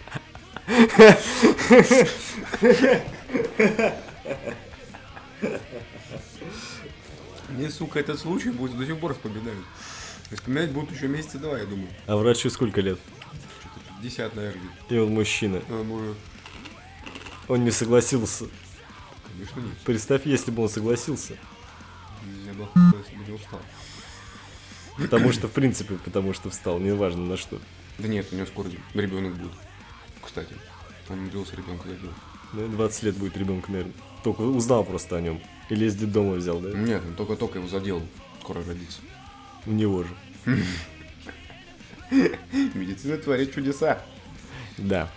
Мне, 7.50 7.70
сука, 7.70 8.00
этот 8.00 8.20
случай 8.20 8.50
будет 8.50 8.78
до 8.78 8.86
сих 8.86 9.00
пор 9.00 9.14
вспоминать. 9.14 9.54
Вспоминать 10.32 10.72
будут 10.72 10.92
еще 10.92 11.08
месяца 11.08 11.38
два, 11.38 11.58
я 11.60 11.66
думаю. 11.66 11.90
А 12.08 12.16
врачу 12.18 12.50
сколько 12.50 12.82
лет? 12.82 13.00
50, 14.02 14.36
наверное. 14.36 14.70
И 14.90 14.98
он 14.98 15.14
мужчина. 15.14 15.62
А, 15.70 15.84
может, 15.84 16.18
Он 17.48 17.64
не 17.64 17.72
согласился. 17.72 18.46
конечно, 19.32 19.60
нет. 19.60 19.78
Представь, 19.86 20.26
если 20.26 20.52
бы 20.52 20.64
он 20.64 20.70
согласился. 20.70 21.38
Я 22.46 22.54
бы 22.54 22.68
если 22.76 23.16
бы 23.16 23.26
не 23.26 23.34
устал. 23.34 23.62
Потому 24.98 25.32
что, 25.32 25.48
в 25.48 25.52
принципе, 25.52 25.96
потому 25.96 26.34
что 26.34 26.50
встал, 26.50 26.80
неважно 26.80 27.26
на 27.26 27.38
что. 27.38 27.60
Да 28.00 28.08
нет, 28.08 28.28
у 28.32 28.36
него 28.36 28.46
скоро 28.48 28.70
ребенок 28.94 29.36
будет. 29.36 29.52
Кстати, 30.24 30.56
он 31.10 31.26
родился 31.26 31.56
ребенка 31.56 31.88
родил. 31.90 32.12
Ну, 32.56 32.70
20 32.70 33.04
лет 33.04 33.18
будет 33.18 33.36
ребенку, 33.36 33.70
наверное. 33.70 33.94
Только 34.24 34.42
узнал 34.42 34.86
просто 34.86 35.18
о 35.18 35.22
нем. 35.22 35.42
Или 35.70 35.86
из 35.86 35.96
детдома 35.96 36.36
взял, 36.36 36.60
да? 36.60 36.72
Нет, 36.72 37.04
он 37.06 37.16
только-только 37.16 37.60
его 37.60 37.68
задел. 37.68 38.02
Скоро 38.42 38.64
родится. 38.64 39.00
У 39.66 39.72
него 39.72 40.04
же. 40.04 40.10
Медицина 42.74 43.18
творит 43.18 43.54
чудеса. 43.54 44.02
Да. 44.78 45.10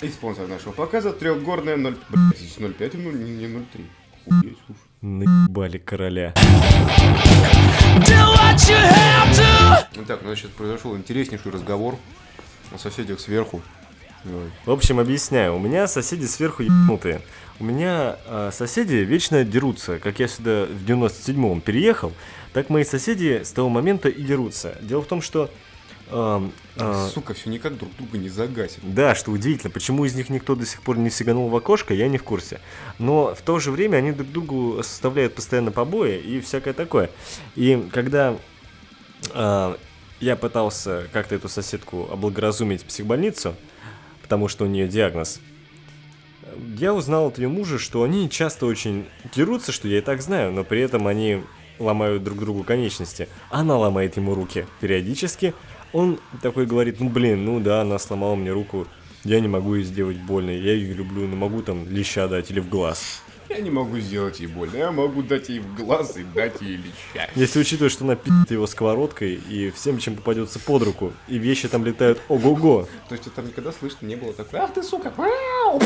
И 0.00 0.08
спонсор 0.08 0.46
нашего 0.46 0.72
показа 0.72 1.12
трехгорная 1.12 1.76
0... 1.76 1.96
Блядь, 2.08 2.38
здесь 2.38 2.56
0,5 2.58 2.94
и 2.94 2.96
0, 2.98 3.14
не, 3.18 3.30
не 3.32 3.46
0,3. 3.46 3.84
Хуеть, 4.24 4.58
слушай. 4.66 4.80
Наебали 5.00 5.78
короля. 5.78 6.34
Итак, 9.94 10.22
у 10.22 10.26
нас 10.26 10.38
сейчас 10.38 10.50
произошел 10.52 10.96
интереснейший 10.96 11.50
разговор 11.50 11.96
о 12.72 12.78
соседях 12.78 13.18
сверху. 13.18 13.60
В 14.24 14.70
общем, 14.70 15.00
объясняю. 15.00 15.56
У 15.56 15.58
меня 15.58 15.88
соседи 15.88 16.26
сверху 16.26 16.62
ебнутые. 16.62 17.22
У 17.58 17.64
меня 17.64 18.16
а, 18.26 18.50
соседи 18.52 18.96
вечно 18.96 19.44
дерутся. 19.44 19.98
Как 19.98 20.18
я 20.20 20.28
сюда 20.28 20.66
в 20.66 20.84
97-м 20.84 21.60
переехал, 21.60 22.12
так 22.52 22.70
мои 22.70 22.84
соседи 22.84 23.42
с 23.44 23.52
того 23.52 23.68
момента 23.68 24.08
и 24.08 24.22
дерутся. 24.22 24.76
Дело 24.80 25.02
в 25.02 25.06
том, 25.06 25.22
что... 25.22 25.50
ам, 26.10 26.52
а, 26.76 27.08
Сука, 27.12 27.34
все 27.34 27.50
никак 27.50 27.76
друг 27.76 27.94
друга 27.96 28.18
не 28.18 28.28
загасит. 28.28 28.80
Да, 28.82 29.14
что 29.14 29.32
удивительно, 29.32 29.70
почему 29.70 30.04
из 30.04 30.14
них 30.14 30.28
никто 30.30 30.54
до 30.54 30.66
сих 30.66 30.82
пор 30.82 30.98
не 30.98 31.10
сиганул 31.10 31.48
в 31.48 31.56
окошко, 31.56 31.92
я 31.92 32.08
не 32.08 32.18
в 32.18 32.22
курсе. 32.22 32.60
Но 32.98 33.34
в 33.34 33.42
то 33.42 33.58
же 33.58 33.70
время 33.70 33.96
они 33.96 34.12
друг 34.12 34.30
другу 34.30 34.82
составляют 34.82 35.34
постоянно 35.34 35.72
побои 35.72 36.18
и 36.18 36.40
всякое 36.40 36.74
такое. 36.74 37.10
И 37.56 37.88
когда 37.92 38.36
а, 39.32 39.76
я 40.20 40.36
пытался 40.36 41.08
как-то 41.12 41.34
эту 41.34 41.48
соседку 41.48 42.08
облагоразумить 42.10 42.82
в 42.82 42.86
психбольницу, 42.86 43.56
потому 44.32 44.48
что 44.48 44.64
у 44.64 44.66
нее 44.66 44.88
диагноз, 44.88 45.40
я 46.78 46.94
узнал 46.94 47.26
от 47.26 47.36
ее 47.36 47.48
мужа, 47.48 47.78
что 47.78 48.02
они 48.02 48.30
часто 48.30 48.64
очень 48.64 49.04
дерутся, 49.34 49.72
что 49.72 49.88
я 49.88 49.98
и 49.98 50.00
так 50.00 50.22
знаю, 50.22 50.52
но 50.52 50.64
при 50.64 50.80
этом 50.80 51.06
они 51.06 51.42
ломают 51.78 52.24
друг 52.24 52.38
другу 52.38 52.64
конечности. 52.64 53.28
Она 53.50 53.76
ломает 53.76 54.16
ему 54.16 54.34
руки 54.34 54.64
периодически. 54.80 55.52
Он 55.92 56.18
такой 56.40 56.64
говорит, 56.64 56.98
ну 56.98 57.10
блин, 57.10 57.44
ну 57.44 57.60
да, 57.60 57.82
она 57.82 57.98
сломала 57.98 58.34
мне 58.34 58.50
руку, 58.52 58.86
я 59.22 59.38
не 59.38 59.48
могу 59.48 59.74
ей 59.74 59.84
сделать 59.84 60.16
больно, 60.16 60.48
я 60.48 60.72
ее 60.72 60.94
люблю, 60.94 61.28
но 61.28 61.36
могу 61.36 61.60
там 61.60 61.86
леща 61.90 62.26
дать 62.26 62.50
или 62.50 62.60
в 62.60 62.70
глаз. 62.70 63.22
Я 63.48 63.58
не 63.58 63.70
могу 63.70 63.98
сделать 63.98 64.40
ей 64.40 64.46
больно, 64.46 64.76
я 64.76 64.92
могу 64.92 65.22
дать 65.22 65.48
ей 65.48 65.60
в 65.60 65.74
глаз 65.76 66.16
и 66.16 66.22
дать 66.22 66.60
ей 66.60 66.76
леща. 66.76 67.28
Если 67.34 67.60
учитывать, 67.60 67.92
что 67.92 68.04
она 68.04 68.16
пи***т 68.16 68.54
его 68.54 68.66
сковородкой 68.66 69.34
и 69.34 69.70
всем, 69.70 69.98
чем 69.98 70.16
попадется 70.16 70.58
под 70.58 70.82
руку, 70.82 71.12
и 71.28 71.38
вещи 71.38 71.68
там 71.68 71.84
летают 71.84 72.20
ого-го. 72.28 72.88
То 73.08 73.14
есть 73.14 73.32
там 73.34 73.46
никогда 73.46 73.72
слышно 73.72 74.06
не 74.06 74.16
было 74.16 74.32
такое, 74.32 74.62
ах 74.62 74.72
ты 74.72 74.82
сука, 74.82 75.12
мяу!» 75.18 75.80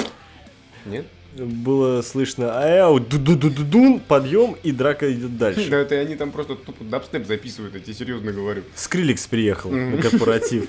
Нет? 0.84 1.06
Было 1.34 2.00
слышно 2.02 2.62
ау, 2.62 3.00
ду-ду-ду-ду-дун, 3.00 4.00
подъем, 4.00 4.56
и 4.62 4.70
драка 4.70 5.12
идет 5.12 5.36
дальше. 5.36 5.68
Да 5.68 5.78
это 5.78 5.96
они 5.96 6.14
там 6.14 6.30
просто 6.30 6.54
тупо 6.54 6.84
дабстеп 6.84 7.26
записывают, 7.26 7.74
я 7.74 7.80
тебе 7.80 7.94
серьезно 7.94 8.32
говорю. 8.32 8.62
Скриликс 8.74 9.26
приехал 9.26 9.70
на 9.70 10.00
корпоратив. 10.00 10.68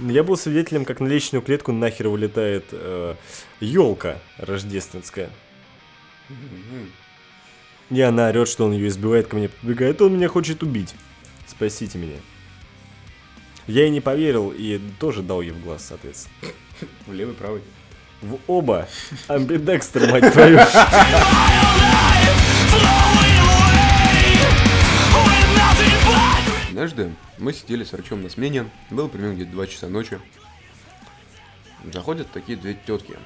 Я 0.00 0.24
был 0.24 0.36
свидетелем, 0.36 0.84
как 0.84 1.00
на 1.00 1.06
лестничную 1.06 1.42
клетку 1.42 1.72
нахер 1.72 2.08
вылетает 2.08 2.64
елка 3.60 4.18
рождественская. 4.36 5.30
И 7.90 8.00
она 8.00 8.28
орет, 8.28 8.48
что 8.48 8.66
он 8.66 8.72
ее 8.72 8.88
избивает, 8.88 9.28
ко 9.28 9.36
мне 9.36 9.48
подбегает, 9.48 10.00
он 10.02 10.14
меня 10.14 10.28
хочет 10.28 10.62
убить. 10.62 10.94
Спасите 11.46 11.98
меня. 11.98 12.16
Я 13.66 13.82
ей 13.82 13.90
не 13.90 14.00
поверил 14.00 14.50
и 14.50 14.80
тоже 14.98 15.22
дал 15.22 15.40
ей 15.40 15.52
в 15.52 15.62
глаз, 15.62 15.86
соответственно. 15.86 16.34
В 17.06 17.12
левый, 17.12 17.34
правый. 17.34 17.62
В 18.20 18.38
оба. 18.46 18.88
Амбидекстер, 19.28 20.10
мать 20.10 20.32
твою. 20.32 20.58
Однажды 26.68 27.14
мы 27.38 27.52
сидели 27.52 27.84
с 27.84 27.92
врачом 27.92 28.22
на 28.22 28.28
смене, 28.28 28.70
было 28.90 29.08
примерно 29.08 29.34
где-то 29.34 29.52
2 29.52 29.66
часа 29.66 29.88
ночи. 29.88 30.20
Заходят 31.92 32.30
такие 32.32 32.58
две 32.58 32.74
тетки. 32.74 33.16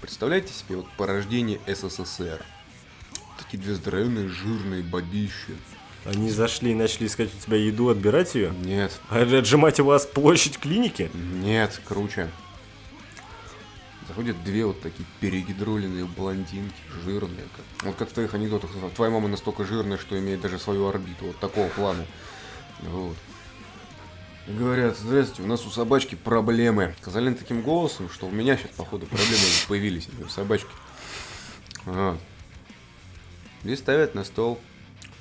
Представляете 0.00 0.52
себе 0.52 0.76
вот 0.76 0.86
порождение 0.96 1.60
СССР. 1.66 2.44
Такие 3.38 3.58
две 3.62 3.74
здоровенные, 3.74 4.28
жирные 4.28 4.82
бабищи. 4.82 5.56
Они 6.04 6.30
зашли 6.30 6.72
и 6.72 6.74
начали 6.74 7.06
искать 7.06 7.30
у 7.34 7.38
тебя 7.44 7.56
еду, 7.58 7.88
отбирать 7.90 8.34
ее? 8.34 8.52
Нет, 8.64 8.98
А 9.10 9.20
отжимать 9.20 9.80
у 9.80 9.84
вас 9.84 10.06
площадь 10.06 10.58
клиники? 10.58 11.10
нет, 11.14 11.80
круче. 11.84 12.30
Заходят 14.08 14.42
две 14.42 14.64
вот 14.66 14.80
такие 14.80 15.06
перегидроленные 15.20 16.04
блондинки, 16.04 16.74
жирные. 17.04 17.46
Как, 17.56 17.86
вот 17.86 17.96
как 17.96 18.10
в 18.10 18.12
твоих 18.12 18.34
анекдотах. 18.34 18.70
Твоя 18.96 19.12
мама 19.12 19.28
настолько 19.28 19.64
жирная, 19.64 19.98
что 19.98 20.18
имеет 20.18 20.40
даже 20.40 20.58
свою 20.58 20.88
орбиту. 20.88 21.26
Вот 21.26 21.38
такого 21.38 21.68
плана. 21.68 22.04
Вот. 22.80 23.16
И 24.46 24.52
говорят, 24.52 24.96
здравствуйте, 24.96 25.42
у 25.42 25.46
нас 25.46 25.66
у 25.66 25.70
собачки 25.70 26.14
проблемы. 26.14 26.94
Сказали 27.00 27.32
таким 27.34 27.62
голосом, 27.62 28.08
что 28.08 28.26
у 28.26 28.30
меня 28.30 28.56
сейчас, 28.56 28.70
походу, 28.70 29.06
проблемы 29.06 29.44
появились 29.68 30.08
у 30.24 30.28
собачки. 30.28 30.70
Ага. 31.86 32.18
И 33.64 33.76
ставят 33.76 34.14
на 34.14 34.24
стол 34.24 34.58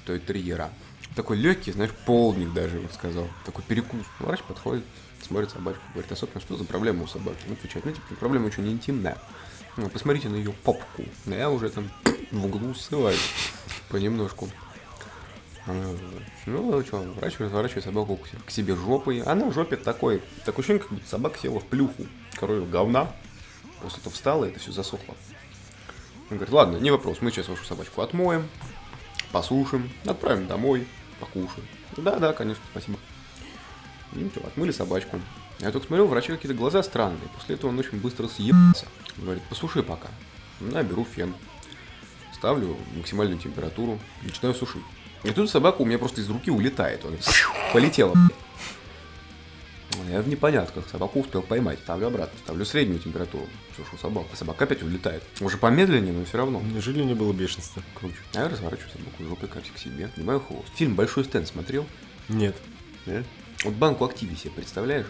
той 0.06 0.20
терьера. 0.20 0.72
Такой 1.16 1.38
легкий, 1.38 1.72
знаешь, 1.72 1.92
полдник 2.06 2.54
даже, 2.54 2.78
я 2.78 2.88
бы 2.88 2.94
сказал. 2.94 3.28
Такой 3.46 3.64
перекус. 3.66 4.06
Врач 4.20 4.42
подходит, 4.44 4.86
смотрит 5.22 5.52
собачку, 5.52 5.82
говорит, 5.94 6.12
а 6.12 6.16
собственно, 6.16 6.42
что 6.42 6.56
за 6.56 6.64
проблема 6.64 7.04
у 7.04 7.08
собаки? 7.08 7.40
Он 7.48 7.54
отвечает, 7.54 7.86
ну, 7.86 7.92
типа, 7.92 8.16
проблема 8.16 8.48
очень 8.48 8.68
интимная. 8.68 9.18
Ну, 9.76 9.90
посмотрите 9.90 10.30
на 10.30 10.36
ее 10.36 10.54
попку. 10.64 11.04
А 11.28 11.32
Я 11.32 11.50
уже 11.50 11.70
там 11.70 11.92
в 12.32 12.46
углу 12.46 12.74
ссылаюсь 12.74 13.20
понемножку. 13.90 14.50
А, 15.70 15.98
Ну, 16.48 16.84
что, 16.84 16.98
врач 17.16 17.40
разворачивает 17.40 17.84
собаку 17.86 18.18
к 18.18 18.28
се- 18.28 18.38
к 18.46 18.50
себе 18.50 18.76
жопой. 18.76 19.22
Она 19.22 19.46
в 19.46 19.54
жопе 19.54 19.76
такой, 19.78 20.22
такое 20.46 20.64
ощущение, 20.64 20.82
как 20.82 20.92
будто 20.92 21.08
собака 21.08 21.38
села 21.38 21.60
в 21.60 21.66
плюху. 21.66 22.08
Король 22.36 22.66
говна. 22.66 23.12
После 23.82 24.00
этого 24.00 24.14
встала, 24.14 24.46
и 24.46 24.50
это 24.50 24.60
все 24.60 24.72
засохло. 24.72 25.16
Он 26.32 26.38
говорит, 26.38 26.54
ладно, 26.54 26.78
не 26.78 26.92
вопрос, 26.92 27.20
мы 27.22 27.32
сейчас 27.32 27.48
вашу 27.48 27.64
собачку 27.66 28.02
отмоем, 28.02 28.48
посушим, 29.32 29.90
отправим 30.06 30.48
домой, 30.48 30.88
покушаем. 31.20 31.68
Да, 31.98 32.18
да, 32.20 32.34
конечно, 32.34 32.64
спасибо. 32.72 32.98
Ну 34.14 34.30
что, 34.32 34.46
отмыли 34.46 34.72
собачку. 34.72 35.22
Я 35.60 35.72
только 35.72 35.88
смотрел, 35.88 36.08
врача 36.08 36.34
какие-то 36.34 36.58
глаза 36.58 36.82
странные. 36.84 37.28
После 37.36 37.56
этого 37.56 37.70
он 37.70 37.80
очень 37.80 38.00
быстро 38.00 38.28
съебался. 38.28 38.86
Говорит, 39.18 39.44
посуши 39.44 39.84
пока. 39.84 40.08
Я 40.62 40.84
беру 40.84 41.06
фен, 41.06 41.34
ставлю 42.34 42.76
максимальную 42.96 43.40
температуру, 43.40 44.00
начинаю 44.24 44.56
сушить. 44.56 44.84
И 45.24 45.32
тут 45.32 45.50
собака 45.50 45.82
у 45.82 45.86
меня 45.86 45.98
просто 45.98 46.22
из 46.22 46.30
руки 46.30 46.50
улетает. 46.50 47.04
Он 47.06 47.18
полетела. 47.74 48.16
Я 50.10 50.22
в 50.22 50.28
непонятках. 50.28 50.88
Собаку 50.90 51.20
успел 51.20 51.42
поймать. 51.42 51.80
Ставлю 51.80 52.08
обратно. 52.08 52.38
Ставлю 52.44 52.66
среднюю 52.66 53.00
температуру. 53.00 53.48
Сушу 53.76 53.98
собаку. 53.98 54.30
А 54.34 54.36
собака 54.36 54.64
опять 54.64 54.82
улетает. 54.82 55.24
Уже 55.40 55.58
помедленнее, 55.58 56.14
но 56.14 56.26
все 56.26 56.38
равно. 56.38 56.62
Неужели 56.62 57.04
не 57.04 57.14
было 57.14 57.34
бешенства? 57.34 57.84
Круче. 57.96 58.16
А 58.34 58.42
я 58.42 58.50
разворачиваю 58.50 58.92
собаку 58.92 59.24
жопой 59.24 59.50
как 59.50 59.64
к 59.64 59.78
себе. 59.78 60.10
Снимаю 60.16 60.40
хвост. 60.40 60.70
Фильм 60.76 60.96
«Большой 60.96 61.26
стенд» 61.26 61.48
смотрел? 61.48 61.86
Нет. 62.28 62.56
Нет? 63.06 63.26
Вот 63.64 63.74
банку 63.74 64.06
активи 64.06 64.36
себе 64.36 64.52
представляешь? 64.52 65.08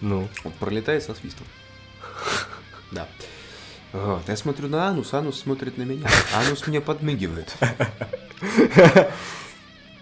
Ну. 0.00 0.28
Вот 0.44 0.54
пролетает 0.54 1.02
со 1.02 1.14
свистом. 1.14 1.46
Да. 2.90 3.08
Вот, 4.04 4.28
я 4.28 4.36
смотрю 4.36 4.68
на 4.68 4.88
Анус, 4.88 5.14
Анус 5.14 5.40
смотрит 5.40 5.78
на 5.78 5.82
меня. 5.84 6.06
Анус 6.34 6.66
мне 6.66 6.80
подмигивает. 6.82 7.56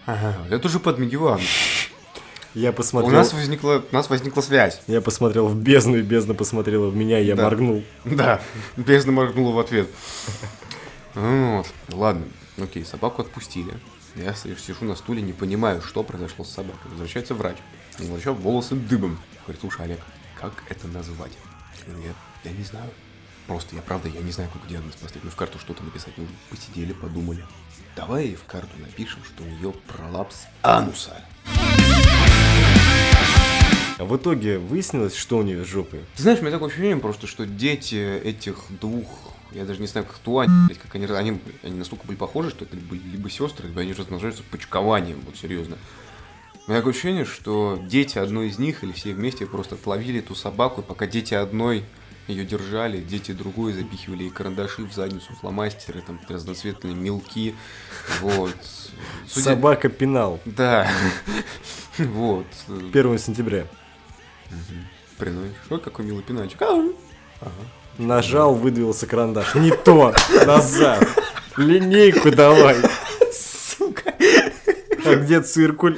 Ага, 0.05 0.35
Я 0.49 0.59
тоже 0.59 0.79
подмигиваю 0.79 1.33
Анус. 1.33 1.47
Я 2.53 2.69
У 2.69 2.73
посмотрел... 2.73 3.13
нас 3.13 3.33
возникла, 3.33 3.83
у 3.91 3.95
нас 3.95 4.09
возникла 4.09 4.41
связь. 4.41 4.81
Я 4.87 5.01
посмотрел 5.01 5.47
в 5.47 5.55
бездну, 5.55 5.97
и 5.97 6.01
бездна 6.01 6.33
посмотрела 6.33 6.87
в 6.87 6.95
меня, 6.95 7.19
и 7.19 7.25
я 7.25 7.35
Да. 7.35 7.43
моргнул. 7.43 7.83
Да, 8.05 8.41
бездна 8.77 9.11
моргнула 9.11 9.53
в 9.53 9.59
ответ. 9.59 9.89
Ну 11.15 11.57
Вот, 11.57 11.67
ладно, 11.97 12.25
окей, 12.61 12.85
собаку 12.85 13.21
отпустили. 13.21 13.73
Я 14.15 14.33
сижу 14.33 14.85
на 14.85 14.95
стуле, 14.95 15.21
не 15.21 15.33
понимаю, 15.33 15.81
что 15.81 16.03
произошло 16.03 16.45
с 16.45 16.51
собакой. 16.51 16.91
Возвращается 16.91 17.33
врач. 17.33 17.57
У 17.99 18.03
врача 18.05 18.31
волосы 18.31 18.75
дыбом. 18.75 19.17
Говорит, 19.43 19.61
слушай, 19.61 19.85
Олег, 19.85 19.99
как 20.39 20.51
это 20.69 20.87
назвать? 20.87 21.31
Я 21.87 21.93
говорю, 21.93 22.09
я, 22.43 22.49
я 22.51 22.57
не 22.57 22.63
знаю. 22.63 22.89
Просто 23.47 23.75
я, 23.75 23.81
правда, 23.81 24.09
я 24.09 24.21
не 24.21 24.31
знаю, 24.31 24.49
как 24.51 24.67
диагноз 24.67 24.95
поставить. 24.95 25.23
Ну, 25.23 25.29
в 25.29 25.35
карту 25.35 25.59
что-то 25.59 25.83
написать. 25.83 26.13
Ну, 26.17 26.25
посидели, 26.49 26.93
подумали. 26.93 27.45
Давай 27.95 28.35
в 28.35 28.43
карту 28.45 28.71
напишем, 28.79 29.19
что 29.23 29.43
у 29.43 29.47
нее 29.47 29.73
пролапс 29.87 30.45
ануса. 30.63 31.23
А 33.97 34.03
в 34.03 34.17
итоге 34.17 34.57
выяснилось, 34.57 35.15
что 35.15 35.37
у 35.37 35.43
нее 35.43 35.63
с 35.63 35.67
жопой. 35.67 36.01
Ты 36.15 36.23
знаешь, 36.23 36.39
у 36.39 36.41
меня 36.41 36.51
такое 36.51 36.69
ощущение 36.69 36.97
просто, 36.97 37.27
что 37.27 37.45
дети 37.45 38.19
этих 38.23 38.57
двух, 38.81 39.07
я 39.51 39.63
даже 39.63 39.79
не 39.79 39.87
знаю, 39.87 40.05
как 40.05 40.17
кто 40.17 40.39
они, 40.39 40.51
блядь, 40.65 40.79
как 40.79 40.95
они, 40.95 41.05
они, 41.05 41.39
они 41.63 41.77
настолько 41.77 42.05
были 42.05 42.17
похожи, 42.17 42.49
что 42.49 42.65
это 42.65 42.75
были 42.75 43.01
либо 43.01 43.29
сестры, 43.29 43.69
либо 43.69 43.81
они 43.81 43.93
размножаются 43.93 44.43
почкованием, 44.51 45.21
вот 45.25 45.37
серьезно. 45.37 45.77
У 46.67 46.71
меня 46.71 46.79
такое 46.79 46.91
ощущение, 46.91 47.25
что 47.25 47.79
дети 47.81 48.17
одной 48.17 48.47
из 48.47 48.59
них 48.59 48.83
или 48.83 48.91
все 48.91 49.13
вместе 49.13 49.45
просто 49.45 49.75
отловили 49.75 50.19
эту 50.19 50.35
собаку, 50.35 50.81
и 50.81 50.83
пока 50.83 51.05
дети 51.07 51.33
одной 51.33 51.85
ее 52.27 52.45
держали, 52.45 52.99
дети 53.01 53.31
другой 53.31 53.73
запихивали 53.73 54.23
ей 54.23 54.29
карандаши 54.31 54.83
в 54.83 54.93
задницу, 54.93 55.33
фломастеры, 55.39 56.01
там 56.01 56.19
разноцветные 56.27 56.95
мелки, 56.95 57.55
вот. 58.21 58.55
Судя- 59.27 59.43
Собака 59.45 59.89
пенал. 59.89 60.39
Да, 60.45 60.87
вот. 61.97 62.47
1 62.67 63.19
сентября. 63.19 63.67
Приносишь. 65.17 65.55
Ой, 65.69 65.79
какой 65.79 66.05
милый. 66.05 66.23
Ау. 66.59 66.93
Нажал, 67.97 68.53
выдвинулся 68.55 69.07
карандаш. 69.07 69.55
Не 69.55 69.71
то! 69.71 70.13
Назад! 70.45 71.07
Линейку 71.55 72.31
давай! 72.31 72.75
Сука. 73.33 74.13
А 75.05 75.15
где 75.15 75.41
циркуль? 75.41 75.97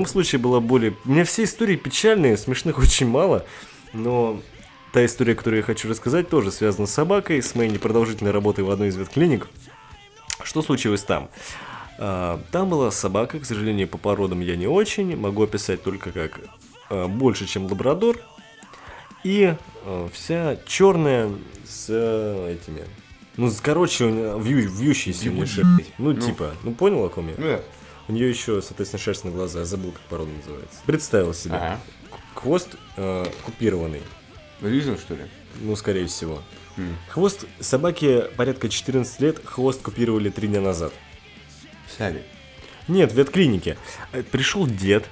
В 0.00 0.02
моем 0.02 0.12
случае 0.12 0.38
было 0.38 0.60
более... 0.60 0.94
У 1.04 1.10
меня 1.10 1.24
все 1.24 1.44
истории 1.44 1.76
печальные, 1.76 2.38
смешных 2.38 2.78
очень 2.82 3.06
мало, 3.06 3.44
но 3.92 4.40
та 4.94 5.04
история, 5.04 5.34
которую 5.34 5.58
я 5.58 5.62
хочу 5.62 5.90
рассказать, 5.90 6.30
тоже 6.30 6.50
связана 6.50 6.86
с 6.86 6.90
собакой, 6.90 7.42
с 7.42 7.54
моей 7.54 7.70
непродолжительной 7.70 8.30
работой 8.30 8.64
в 8.64 8.70
одной 8.70 8.88
из 8.88 8.96
ветклиник. 8.96 9.46
Что 10.42 10.62
случилось 10.62 11.02
там? 11.02 11.28
А, 11.98 12.40
Там 12.50 12.70
была 12.70 12.90
собака, 12.90 13.40
к 13.40 13.44
сожалению, 13.44 13.88
по 13.88 13.98
породам 13.98 14.40
я 14.40 14.56
не 14.56 14.66
очень, 14.66 15.14
могу 15.18 15.42
описать 15.42 15.82
только 15.82 16.12
как 16.12 16.40
а, 16.88 17.06
больше, 17.06 17.44
чем 17.46 17.66
лабрадор, 17.66 18.16
и 19.22 19.54
а, 19.84 20.08
вся 20.14 20.56
черная 20.66 21.30
с 21.68 21.90
этими... 21.90 22.86
Ну, 23.36 23.52
короче, 23.62 24.06
вью, 24.06 24.94
шерсть. 24.94 25.92
Ну, 25.98 26.12
Ну. 26.12 26.20
типа, 26.20 26.54
ну 26.62 26.72
понял, 26.72 27.04
о 27.04 27.10
ком 27.10 27.28
я? 27.28 27.34
Ну 27.36 27.46
да. 27.48 27.60
У 28.10 28.12
нее 28.12 28.28
еще, 28.28 28.60
соответственно, 28.60 29.00
шерсть 29.00 29.24
на 29.24 29.30
глаза. 29.30 29.60
Я 29.60 29.64
забыл, 29.64 29.92
как 29.92 30.02
порода 30.02 30.32
называется. 30.32 30.80
Представил 30.84 31.32
себе. 31.32 31.54
Ага. 31.54 31.80
Хвост 32.34 32.74
э, 32.96 33.24
купированный. 33.44 34.02
Ризен, 34.60 34.98
что 34.98 35.14
ли? 35.14 35.26
Ну, 35.60 35.76
скорее 35.76 36.08
всего. 36.08 36.42
М. 36.76 36.96
Хвост 37.10 37.44
собаке 37.60 38.22
порядка 38.36 38.68
14 38.68 39.20
лет. 39.20 39.40
Хвост 39.44 39.80
купировали 39.80 40.28
3 40.28 40.48
дня 40.48 40.60
назад. 40.60 40.92
Сами. 41.96 42.24
Нет, 42.88 43.12
в 43.12 43.16
ветклинике. 43.16 43.78
Пришел 44.32 44.66
дед, 44.66 45.08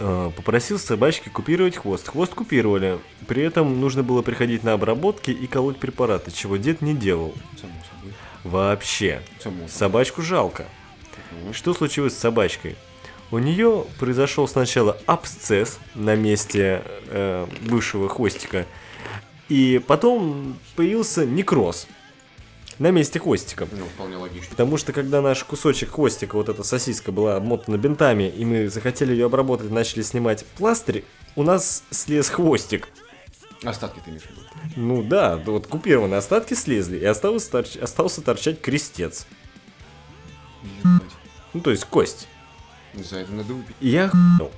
э, 0.00 0.32
попросил 0.34 0.80
собачке 0.80 1.30
купировать 1.30 1.76
хвост. 1.76 2.08
Хвост 2.08 2.34
купировали. 2.34 2.98
При 3.28 3.44
этом 3.44 3.80
нужно 3.80 4.02
было 4.02 4.22
приходить 4.22 4.64
на 4.64 4.72
обработки 4.72 5.30
и 5.30 5.46
колоть 5.46 5.78
препараты, 5.78 6.32
чего 6.32 6.56
дед 6.56 6.82
не 6.82 6.96
делал. 6.96 7.32
Вообще. 8.42 9.22
Собачку 9.68 10.20
жалко. 10.20 10.66
Что 11.52 11.74
случилось 11.74 12.14
с 12.14 12.18
собачкой? 12.18 12.76
У 13.30 13.38
нее 13.38 13.86
произошел 13.98 14.48
сначала 14.48 14.98
абсцесс 15.06 15.78
на 15.94 16.16
месте 16.16 16.82
э, 17.06 17.46
бывшего 17.62 18.08
хвостика, 18.08 18.66
и 19.48 19.80
потом 19.86 20.58
появился 20.74 21.24
некроз 21.24 21.86
на 22.80 22.90
месте 22.90 23.20
хвостика. 23.20 23.68
Ну, 23.70 23.84
вполне 23.84 24.16
логично. 24.16 24.48
Потому 24.50 24.76
что 24.78 24.92
когда 24.92 25.20
наш 25.20 25.44
кусочек 25.44 25.90
хвостика, 25.90 26.34
вот 26.34 26.48
эта 26.48 26.64
сосиска 26.64 27.12
была 27.12 27.36
обмотана 27.36 27.76
бинтами, 27.76 28.28
и 28.28 28.44
мы 28.44 28.68
захотели 28.68 29.12
ее 29.12 29.26
обработать, 29.26 29.70
начали 29.70 30.02
снимать 30.02 30.44
пластырь, 30.56 31.04
у 31.36 31.42
нас 31.42 31.84
слез 31.90 32.30
хвостик. 32.30 32.88
Остатки 33.62 34.00
ты 34.02 34.10
имеешь 34.10 34.22
в 34.24 34.30
виду? 34.30 34.40
Ну 34.76 35.02
да, 35.02 35.36
вот 35.36 35.66
купированные 35.66 36.18
остатки 36.18 36.54
слезли, 36.54 36.98
и 36.98 37.04
осталось 37.04 37.48
торч- 37.48 37.78
остался 37.78 38.22
торчать 38.22 38.60
крестец. 38.60 39.26
Ебать. 40.82 41.02
Ну 41.52 41.60
то 41.60 41.70
есть 41.70 41.84
кость. 41.84 42.28
За 42.94 43.18
это 43.18 43.32
надо 43.32 43.54
выпить. 43.54 43.76
И 43.80 43.88
я 43.88 44.06
охуел. 44.06 44.50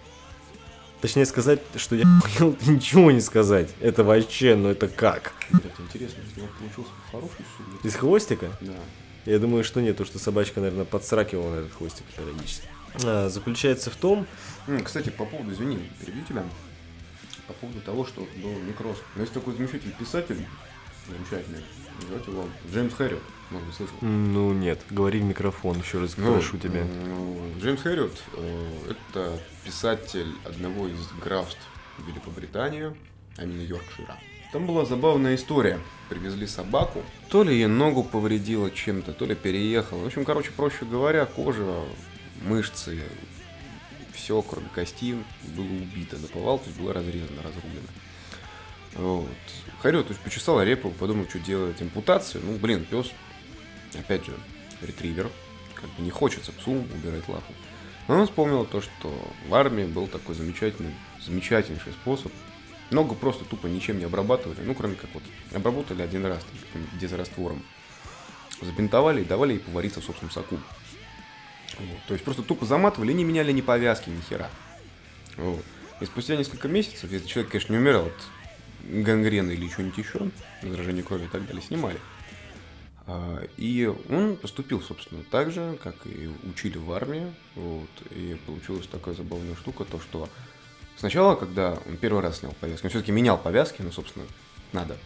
Точнее 1.00 1.26
сказать, 1.26 1.60
что 1.76 1.96
я 1.96 2.04
охуел, 2.18 2.52
это 2.52 2.70
ничего 2.70 3.10
не 3.10 3.20
сказать. 3.20 3.70
Это 3.80 4.04
вообще, 4.04 4.54
ну 4.54 4.68
это 4.68 4.88
как? 4.88 5.32
Это 5.50 5.82
интересно, 5.82 6.22
если 6.26 6.40
он 6.40 6.48
получился 6.58 6.92
хороший 7.10 7.44
судья. 7.56 7.88
Из 7.88 7.94
хвостика? 7.96 8.50
Да. 8.60 8.74
Я 9.24 9.38
думаю, 9.38 9.64
что 9.64 9.80
нет, 9.80 9.96
потому 9.96 10.06
что 10.06 10.18
собачка, 10.18 10.60
наверное, 10.60 10.84
подсракивала 10.84 11.54
на 11.54 11.58
этот 11.60 11.72
хвостик 11.74 12.04
периодически. 12.16 12.66
А, 13.04 13.28
заключается 13.28 13.90
в 13.90 13.96
том, 13.96 14.26
Кстати, 14.84 15.10
по 15.10 15.24
поводу, 15.24 15.52
извини, 15.52 15.78
перебью 16.00 16.24
тебя. 16.24 16.44
По 17.46 17.52
поводу 17.54 17.80
того, 17.80 18.06
что 18.06 18.26
был 18.36 18.52
некроз. 18.60 18.96
Но 19.16 19.22
есть 19.22 19.32
такой 19.32 19.54
замечательный 19.54 19.94
писатель, 19.94 20.46
замечательный, 21.08 21.64
называть 22.00 22.26
его 22.26 22.48
Джеймс 22.72 22.94
Хэрриот, 22.94 23.22
может 23.52 23.66
быть, 23.68 23.76
слышал. 23.76 23.94
ну 24.00 24.52
нет, 24.52 24.80
говори 24.90 25.20
в 25.20 25.24
микрофон, 25.24 25.78
еще 25.78 26.00
раз 26.00 26.16
Ну, 26.16 26.32
прошу 26.34 26.58
тебя. 26.58 26.84
ну, 26.84 27.38
Джеймс 27.60 27.82
Хэрриот 27.82 28.22
э, 28.34 28.68
это 28.90 29.38
писатель 29.64 30.32
одного 30.44 30.88
из 30.88 31.06
графств 31.22 31.60
Великобритании, 32.06 32.94
а 33.36 33.44
именно 33.44 33.60
Йоркшира. 33.62 34.16
Там 34.52 34.66
была 34.66 34.84
забавная 34.84 35.34
история. 35.34 35.78
Привезли 36.10 36.46
собаку. 36.46 37.02
То 37.30 37.42
ли 37.42 37.54
ей 37.56 37.66
ногу 37.66 38.04
повредило 38.04 38.70
чем-то, 38.70 39.12
то 39.14 39.24
ли 39.24 39.34
переехала. 39.34 40.02
В 40.02 40.06
общем, 40.06 40.24
короче, 40.26 40.50
проще 40.50 40.84
говоря, 40.84 41.24
кожа, 41.24 41.64
мышцы, 42.42 43.00
все, 44.12 44.42
кроме 44.42 44.68
кости, 44.74 45.16
было 45.56 45.64
убито. 45.64 46.18
Наповал, 46.18 46.58
то 46.58 46.66
есть 46.66 46.78
было 46.78 46.92
разрезано, 46.92 47.42
разрублено. 47.42 47.88
Вот. 48.94 49.26
Есть 50.08 50.20
почесал 50.20 50.62
репу, 50.62 50.90
подумал, 50.90 51.26
что 51.28 51.38
делать, 51.38 51.80
ампутацию. 51.80 52.44
Ну, 52.44 52.56
блин, 52.58 52.84
пес, 52.88 53.10
опять 53.94 54.24
же, 54.24 54.32
ретривер. 54.80 55.30
Как 55.74 55.90
бы 55.90 56.02
не 56.02 56.10
хочется 56.10 56.52
псу 56.52 56.72
убирать 56.72 57.28
лапу. 57.28 57.52
Но 58.08 58.18
он 58.18 58.26
вспомнил 58.26 58.64
то, 58.64 58.80
что 58.80 59.12
в 59.48 59.54
армии 59.54 59.84
был 59.84 60.06
такой 60.06 60.34
замечательный, 60.34 60.94
замечательнейший 61.24 61.92
способ. 61.92 62.32
Ногу 62.90 63.14
просто 63.14 63.44
тупо 63.44 63.66
ничем 63.66 63.98
не 63.98 64.04
обрабатывали, 64.04 64.60
ну, 64.64 64.74
кроме 64.74 64.96
как 64.96 65.08
вот 65.14 65.22
обработали 65.54 66.02
один 66.02 66.26
раз, 66.26 66.44
дезраствором. 67.00 67.62
Забинтовали 68.60 69.22
и 69.22 69.24
давали 69.24 69.54
ей 69.54 69.60
повариться 69.60 70.00
в 70.00 70.04
собственном 70.04 70.30
соку. 70.30 70.58
Вот. 71.78 71.98
То 72.06 72.14
есть 72.14 72.24
просто 72.24 72.42
тупо 72.42 72.66
заматывали 72.66 73.12
не 73.12 73.24
меняли 73.24 73.50
ни 73.52 73.60
повязки, 73.60 74.10
ни 74.10 74.20
хера. 74.20 74.50
Вот. 75.36 75.64
И 76.00 76.04
спустя 76.04 76.36
несколько 76.36 76.68
месяцев, 76.68 77.10
если 77.10 77.26
человек, 77.26 77.52
конечно, 77.52 77.72
не 77.72 77.78
умирал 77.78 78.06
от 78.06 78.28
гангрены 78.84 79.52
или 79.52 79.68
чего-нибудь 79.68 79.98
еще, 79.98 80.30
заражение 80.62 81.02
крови 81.02 81.24
и 81.24 81.28
так 81.28 81.46
далее, 81.46 81.62
снимали. 81.62 81.98
А, 83.14 83.42
И 83.56 83.92
он 84.08 84.36
поступил, 84.36 84.80
собственно, 84.80 85.22
так 85.30 85.52
же, 85.52 85.78
как 85.82 85.94
и 86.06 86.30
учили 86.44 86.78
в 86.78 86.90
армии. 86.92 87.32
Вот, 87.54 87.90
и 88.10 88.38
получилась 88.46 88.86
такая 88.86 89.14
забавная 89.14 89.54
штука, 89.56 89.84
то 89.84 90.00
что 90.00 90.28
сначала, 90.96 91.34
когда 91.34 91.78
он 91.86 91.96
первый 91.98 92.22
раз 92.22 92.38
снял 92.38 92.52
повязки, 92.60 92.86
он 92.86 92.90
все-таки 92.90 93.12
менял 93.12 93.36
повязки, 93.38 93.82
ну, 93.82 93.92
собственно, 93.92 94.24
надо. 94.72 94.96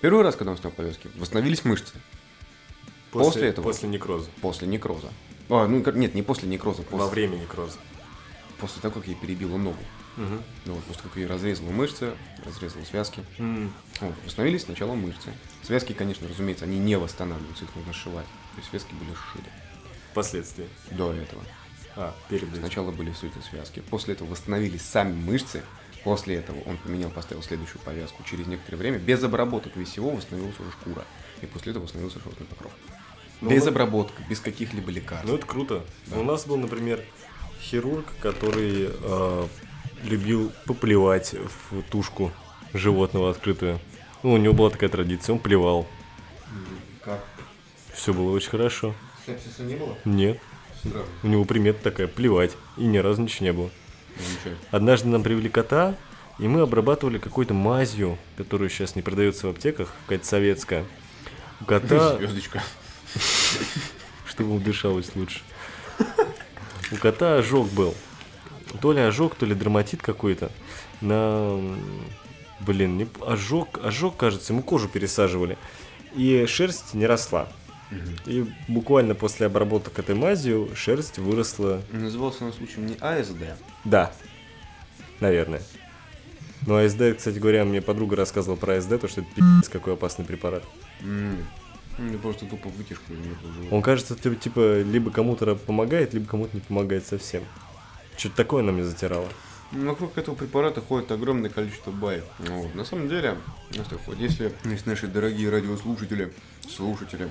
Первый 0.00 0.22
раз, 0.22 0.36
когда 0.36 0.50
он 0.50 0.58
снял 0.58 0.72
повязки, 0.72 1.08
восстановились 1.14 1.64
мышцы 1.64 1.94
После 3.10 3.48
этого? 3.48 3.64
После 3.66 3.88
некроза. 3.88 4.28
после 4.42 4.66
некроза. 4.66 5.08
А, 5.48 5.66
ну, 5.68 5.84
нет, 5.92 6.14
не 6.14 6.22
после 6.22 6.48
некроза, 6.48 6.82
Во 6.90 6.98
после, 6.98 7.10
время 7.10 7.36
некроза. 7.36 7.78
после 8.58 8.82
того, 8.82 8.94
как 8.94 9.06
ей 9.06 9.14
перебила 9.14 9.56
ногу. 9.56 9.78
Ну, 10.16 10.74
вот, 10.88 10.96
как 11.02 11.16
ей 11.16 11.26
разрезала 11.26 11.70
мышцы, 11.70 12.14
разрезала 12.44 12.84
связки. 12.84 13.22
Вот, 14.00 14.14
восстановились 14.24 14.62
сначала 14.62 14.94
мышцы. 14.94 15.32
Связки, 15.62 15.92
конечно, 15.92 16.28
разумеется, 16.28 16.64
они 16.64 16.78
не 16.78 16.96
восстанавливаются, 16.96 17.64
их 17.64 17.74
нужно 17.74 17.92
сшивать. 17.92 18.26
То 18.26 18.58
есть 18.58 18.70
связки 18.70 18.92
были 18.94 19.10
сшиты 19.14 19.50
Последствия. 20.12 20.68
до 20.90 21.12
этого. 21.12 21.42
А, 21.96 22.14
перед 22.28 22.44
этим. 22.44 22.56
Сначала 22.56 22.90
были 22.90 23.12
сшиты 23.12 23.40
связки, 23.42 23.80
после 23.90 24.14
этого 24.14 24.28
восстановились 24.28 24.82
сами 24.82 25.12
мышцы. 25.14 25.62
После 26.02 26.36
этого 26.36 26.60
он 26.66 26.76
поменял, 26.76 27.08
поставил 27.10 27.42
следующую 27.42 27.80
повязку. 27.80 28.22
Через 28.24 28.46
некоторое 28.46 28.76
время, 28.76 28.98
без 28.98 29.22
обработок 29.24 29.74
весь 29.74 29.88
всего, 29.88 30.10
восстановилась 30.10 30.58
уже 30.60 30.70
шкура. 30.72 31.04
И 31.40 31.46
после 31.46 31.70
этого 31.70 31.84
восстановился 31.84 32.20
шерстный 32.20 32.46
покров. 32.46 32.72
Ну, 33.40 33.50
без 33.50 33.64
ну- 33.64 33.70
обработок, 33.70 34.14
без 34.28 34.38
каких-либо 34.40 34.90
лекарств. 34.90 35.26
Ну, 35.26 35.36
это 35.36 35.46
круто. 35.46 35.82
У 36.12 36.22
нас 36.22 36.44
был, 36.44 36.58
например, 36.58 37.02
хирург, 37.60 38.06
который 38.20 38.90
э, 38.90 39.46
любил 40.04 40.52
поплевать 40.66 41.34
в 41.70 41.82
тушку 41.90 42.32
животного 42.72 43.30
открытую. 43.30 43.80
Ну, 44.22 44.32
у 44.32 44.36
него 44.36 44.54
была 44.54 44.70
такая 44.70 44.88
традиция, 44.88 45.34
он 45.34 45.38
плевал. 45.38 45.86
Как? 47.04 47.24
Все 47.92 48.12
было 48.12 48.30
очень 48.32 48.50
хорошо. 48.50 48.94
Сепсиса 49.26 49.62
не 49.62 49.76
было? 49.76 49.96
Нет, 50.04 50.40
Странно. 50.78 51.06
у 51.22 51.26
него 51.28 51.44
примета 51.44 51.82
такая, 51.82 52.06
плевать. 52.06 52.52
И 52.76 52.84
ни 52.84 52.98
разу 52.98 53.22
ничего 53.22 53.44
не 53.46 53.52
было. 53.52 53.70
Замечательно. 54.16 54.56
Однажды 54.70 55.08
нам 55.08 55.22
привели 55.22 55.48
кота, 55.48 55.96
и 56.38 56.48
мы 56.48 56.60
обрабатывали 56.60 57.18
какой-то 57.18 57.54
мазью, 57.54 58.18
которую 58.36 58.70
сейчас 58.70 58.96
не 58.96 59.02
продается 59.02 59.46
в 59.46 59.50
аптеках, 59.50 59.92
какая-то 60.04 60.26
советская. 60.26 60.84
У 61.60 61.64
кота, 61.64 62.16
Звездочка. 62.18 62.62
чтобы 64.26 64.56
он 64.56 64.62
дышалось 64.62 65.14
лучше. 65.14 65.40
У 66.90 66.96
кота 66.96 67.38
ожог 67.38 67.68
был. 67.70 67.94
То 68.80 68.92
ли 68.92 69.00
ожог, 69.00 69.34
то 69.34 69.46
ли 69.46 69.54
дерматит 69.54 70.02
какой-то. 70.02 70.50
На... 71.00 71.58
Блин, 72.60 72.96
не... 72.96 73.06
ожог, 73.26 73.78
ожог, 73.84 74.16
кажется, 74.16 74.52
ему 74.52 74.62
кожу 74.62 74.88
пересаживали. 74.88 75.58
И 76.14 76.46
шерсть 76.46 76.94
не 76.94 77.06
росла. 77.06 77.48
И 78.26 78.44
буквально 78.68 79.14
после 79.14 79.46
обработок 79.46 79.98
этой 79.98 80.14
мазью 80.14 80.70
шерсть 80.74 81.18
выросла 81.18 81.82
Назывался 81.92 82.44
на 82.44 82.52
случаем 82.52 82.86
не 82.86 82.96
АСД. 83.00 83.36
Да. 83.84 84.12
Наверное. 85.20 85.62
Ну, 86.66 86.76
АСД, 86.82 87.16
кстати 87.16 87.38
говоря, 87.38 87.64
мне 87.64 87.82
подруга 87.82 88.16
рассказывала 88.16 88.56
про 88.56 88.76
АСД, 88.76 89.00
то 89.00 89.06
что 89.06 89.20
это 89.20 89.30
пиздец 89.34 89.68
какой 89.68 89.92
опасный 89.94 90.24
препарат. 90.24 90.64
Ну, 91.02 91.36
Мне 91.98 92.16
просто 92.18 92.46
тупо 92.46 92.68
вытяжку. 92.70 93.12
Он, 93.70 93.82
кажется, 93.82 94.16
ти- 94.16 94.34
типа, 94.34 94.80
либо 94.80 95.10
кому-то 95.10 95.54
помогает, 95.54 96.14
либо 96.14 96.26
кому-то 96.26 96.56
не 96.56 96.60
помогает 96.62 97.06
совсем. 97.06 97.44
Что-то 98.16 98.36
такое 98.36 98.62
она 98.62 98.72
мне 98.72 98.84
затирала. 98.84 99.28
Ну, 99.72 99.90
Вокруг 99.90 100.16
этого 100.18 100.34
препарата 100.34 100.80
ходит 100.80 101.10
огромное 101.10 101.50
количество 101.50 101.90
баек. 101.90 102.24
Вот. 102.38 102.74
На 102.74 102.84
самом 102.84 103.08
деле, 103.08 103.36
если 104.18 104.52
есть 104.64 104.86
наши 104.86 105.06
дорогие 105.08 105.50
радиослушатели, 105.50 106.32
слушатели, 106.68 107.28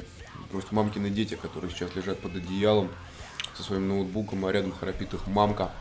просто 0.51 0.75
мамкины 0.75 1.09
дети, 1.09 1.35
которые 1.35 1.71
сейчас 1.71 1.95
лежат 1.95 2.19
под 2.19 2.35
одеялом 2.35 2.89
со 3.55 3.63
своим 3.63 3.87
ноутбуком, 3.87 4.45
а 4.45 4.51
рядом 4.51 4.73
храпит 4.73 5.13
их 5.13 5.27
мамка, 5.27 5.71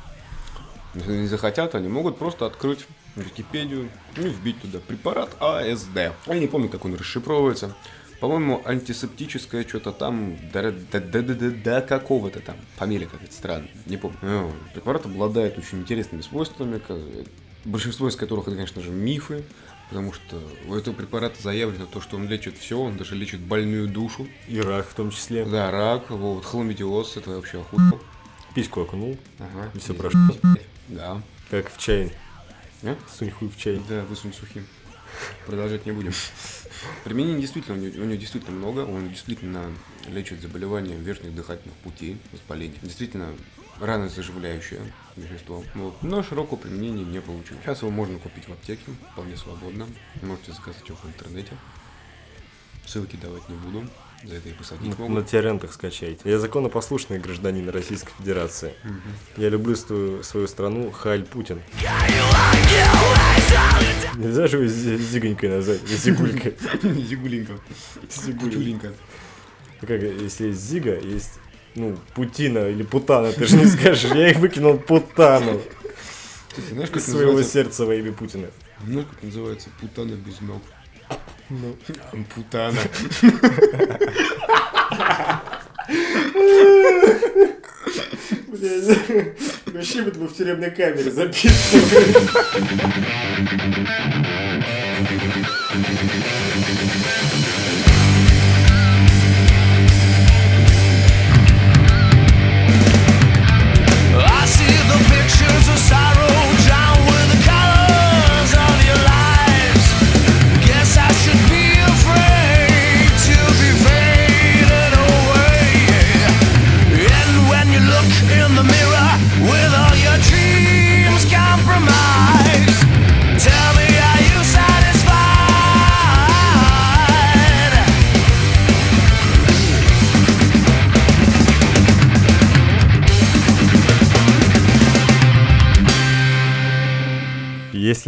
если 0.95 1.13
они 1.13 1.27
захотят, 1.27 1.75
они 1.75 1.89
могут 1.89 2.19
просто 2.19 2.47
открыть 2.47 2.87
Википедию 3.17 3.89
и 4.17 4.21
вбить 4.21 4.61
туда 4.61 4.79
препарат 4.79 5.31
АСД. 5.41 6.13
Я 6.27 6.39
не 6.39 6.47
помню, 6.47 6.69
как 6.69 6.85
он 6.85 6.95
расшифровывается. 6.95 7.75
По-моему, 8.23 8.63
антисептическое 8.65 9.67
что-то 9.67 9.91
там, 9.91 10.37
да, 10.53 10.71
да, 10.71 11.01
да, 11.01 11.23
да, 11.23 11.35
да, 11.35 11.51
да, 11.51 11.81
какого-то 11.81 12.39
там, 12.39 12.55
фамилия 12.77 13.07
какая-то 13.07 13.35
странная, 13.35 13.69
не 13.87 13.97
помню. 13.97 14.17
Ну, 14.23 14.53
препарат 14.73 15.07
обладает 15.07 15.59
очень 15.59 15.81
интересными 15.81 16.23
свойствами, 16.23 16.81
большинство 17.65 18.07
из 18.09 18.15
которых, 18.15 18.47
это, 18.47 18.55
конечно 18.55 18.81
же, 18.81 18.91
мифы, 18.91 19.43
потому 19.89 20.13
что 20.13 20.41
у 20.69 20.75
этого 20.77 20.95
препарата 20.95 21.43
заявлено 21.43 21.87
то, 21.87 22.01
что 22.01 22.15
он 22.17 22.29
лечит 22.29 22.57
все, 22.59 22.79
он 22.79 22.97
даже 22.97 23.17
лечит 23.17 23.41
больную 23.41 23.89
душу, 23.89 24.29
И 24.47 24.61
рак 24.61 24.87
в 24.87 24.95
том 24.95 25.11
числе. 25.11 25.45
да, 25.45 25.73
рак, 25.73 26.11
вот, 26.11 26.45
хламидиоз, 26.45 27.17
это 27.17 27.31
вообще 27.31 27.61
охуенно. 27.63 27.99
Письку 28.55 28.83
окунул, 28.83 29.17
Ага. 29.41 29.69
и 29.75 29.81
все 29.81 29.95
прошло. 29.95 30.21
Да. 30.87 31.21
Как 31.51 31.73
в 31.73 31.77
чай. 31.77 32.13
А? 32.85 32.95
Сунь 33.19 33.33
хуй 33.33 33.49
в 33.49 33.57
чай. 33.59 33.83
Да, 33.89 34.05
высунь 34.05 34.33
сухим. 34.33 34.65
Продолжать 35.47 35.87
не 35.87 35.93
будем. 35.93 36.13
Применений 37.05 37.41
действительно, 37.41 37.77
у 37.79 37.81
него, 37.81 38.03
у 38.03 38.05
него 38.05 38.15
действительно 38.21 38.57
много. 38.57 38.81
Он 38.81 39.09
действительно 39.09 39.73
лечит 40.09 40.41
заболевания 40.41 40.97
верхних 40.97 41.35
дыхательных 41.35 41.77
путей, 41.79 42.19
воспаление. 42.33 42.79
Действительно, 42.83 43.35
рано 43.81 44.09
заживляющее 44.09 44.81
вещество. 45.17 45.65
Вот. 45.75 46.03
Но 46.03 46.23
широкого 46.23 46.59
применения 46.59 47.05
не 47.05 47.21
получил. 47.21 47.57
Сейчас 47.63 47.83
его 47.83 47.91
можно 47.91 48.19
купить 48.19 48.49
в 48.49 48.53
аптеке, 48.53 48.83
вполне 49.13 49.37
свободно. 49.37 49.87
Можете 50.23 50.53
заказать 50.53 50.87
его 50.89 50.99
в 51.03 51.07
интернете. 51.07 51.53
Ссылки 52.87 53.17
давать 53.17 53.49
не 53.49 53.57
буду. 53.57 53.89
За 54.25 54.37
это 54.37 54.49
и 54.49 54.53
посадить 54.53 54.97
На, 54.99 55.05
на 55.05 55.11
могут. 55.11 55.31
торрентах 55.31 55.73
скачайте. 55.73 56.21
Я 56.31 56.39
законопослушный 56.39 57.19
гражданин 57.19 57.69
Российской 57.69 58.13
Федерации. 58.19 58.73
Я 59.37 59.49
люблю 59.49 59.75
свою, 59.75 60.23
свою 60.23 60.47
страну 60.47 60.93
Халь 60.93 61.25
Путин. 61.25 61.61
Нельзя 64.17 64.47
же 64.47 64.57
его 64.59 64.67
зи- 64.67 64.97
зигонькой 64.99 65.49
назвать, 65.51 65.81
зигулькой. 65.87 66.55
Зигулинка. 66.83 67.53
Зигулинка. 68.11 68.93
Ну 69.81 69.89
как, 69.89 70.03
если 70.03 70.47
есть 70.49 70.61
зига, 70.61 70.99
есть, 70.99 71.39
ну, 71.75 71.97
путина 72.15 72.69
или 72.69 72.83
путана, 72.83 73.33
ты 73.33 73.47
же 73.47 73.57
не 73.57 73.67
скажешь, 73.67 74.11
я 74.13 74.31
их 74.31 74.37
выкинул 74.39 74.79
путану 74.79 75.61
Ты 76.55 76.63
знаешь, 76.71 76.91
как 76.91 77.03
своего 77.03 77.33
называется? 77.33 77.53
сердца 77.53 77.87
во 77.87 77.95
имя 77.95 78.13
Путина. 78.13 78.49
Ну, 78.87 79.03
как 79.05 79.23
называется, 79.23 79.71
путана 79.81 80.15
без 80.15 80.41
ног. 80.41 80.63
Ну. 81.51 81.77
Путана. 82.35 82.79
Вообще 89.73 90.03
бы 90.03 90.11
в 90.29 90.37
тюремной 90.37 90.71
камере 90.71 91.11
записывали. 91.11 92.15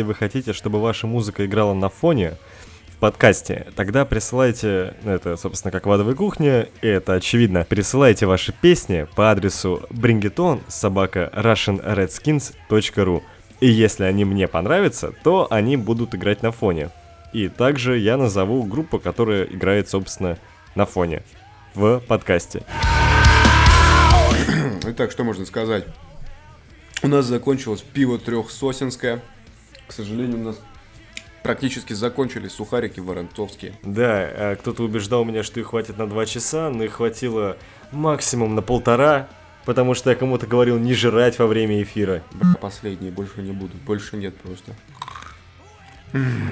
Вы 0.05 0.15
хотите, 0.15 0.53
чтобы 0.53 0.81
ваша 0.81 1.07
музыка 1.07 1.45
играла 1.45 1.75
на 1.75 1.89
фоне 1.89 2.37
в 2.89 2.97
подкасте, 2.97 3.67
тогда 3.75 4.05
присылайте, 4.05 4.95
ну, 5.03 5.11
это, 5.11 5.37
собственно, 5.37 5.73
как 5.73 5.87
в 5.87 5.91
адовой 5.91 6.15
кухне, 6.15 6.69
и 6.81 6.87
это 6.87 7.15
очевидно, 7.15 7.67
присылайте 7.69 8.27
ваши 8.27 8.53
песни 8.53 9.07
по 9.17 9.31
адресу 9.31 9.83
bringiton 9.91 10.61
собака 10.69 11.31
russianredskins.ru. 11.35 13.23
И 13.61 13.69
если 13.69 14.05
они 14.05 14.25
мне 14.25 14.47
понравятся, 14.47 15.13
то 15.25 15.47
они 15.51 15.77
будут 15.77 16.15
играть 16.15 16.43
на 16.43 16.53
фоне. 16.53 16.91
И 17.33 17.49
также 17.49 17.99
я 17.99 18.17
назову 18.17 18.63
группу, 18.63 18.99
которая 18.99 19.45
играет, 19.45 19.89
собственно, 19.89 20.39
на 20.75 20.87
фоне 20.87 21.23
в 21.75 22.01
подкасте. 22.01 22.63
Итак, 24.85 25.11
что 25.11 25.25
можно 25.25 25.45
сказать? 25.47 25.85
У 27.03 27.09
нас 27.09 27.27
закончилось 27.27 27.83
пиво 27.83 28.19
трехсосинское. 28.19 29.21
К 29.87 29.93
сожалению, 29.93 30.41
у 30.41 30.45
нас 30.45 30.61
практически 31.43 31.93
закончились 31.93 32.53
сухарики 32.53 33.01
воронцовские. 33.01 33.75
Да, 33.83 34.07
а 34.07 34.57
кто-то 34.57 34.83
убеждал 34.83 35.25
меня, 35.25 35.43
что 35.43 35.61
их 35.61 35.69
хватит 35.69 35.99
на 35.99 36.09
два 36.09 36.27
часа, 36.27 36.71
но 36.71 36.85
их 36.85 36.95
хватило 36.95 37.57
максимум 37.93 38.55
на 38.55 38.63
полтора, 38.63 39.29
потому 39.65 39.95
что 39.95 40.11
я 40.11 40.17
кому-то 40.17 40.47
говорил 40.47 40.79
не 40.79 40.95
жрать 40.95 41.39
во 41.39 41.47
время 41.47 41.83
эфира. 41.83 42.23
Бля, 42.33 42.55
последние 42.61 43.13
больше 43.13 43.43
не 43.43 43.53
будут. 43.53 43.77
Больше 43.83 44.17
нет 44.17 44.35
просто. 44.37 44.75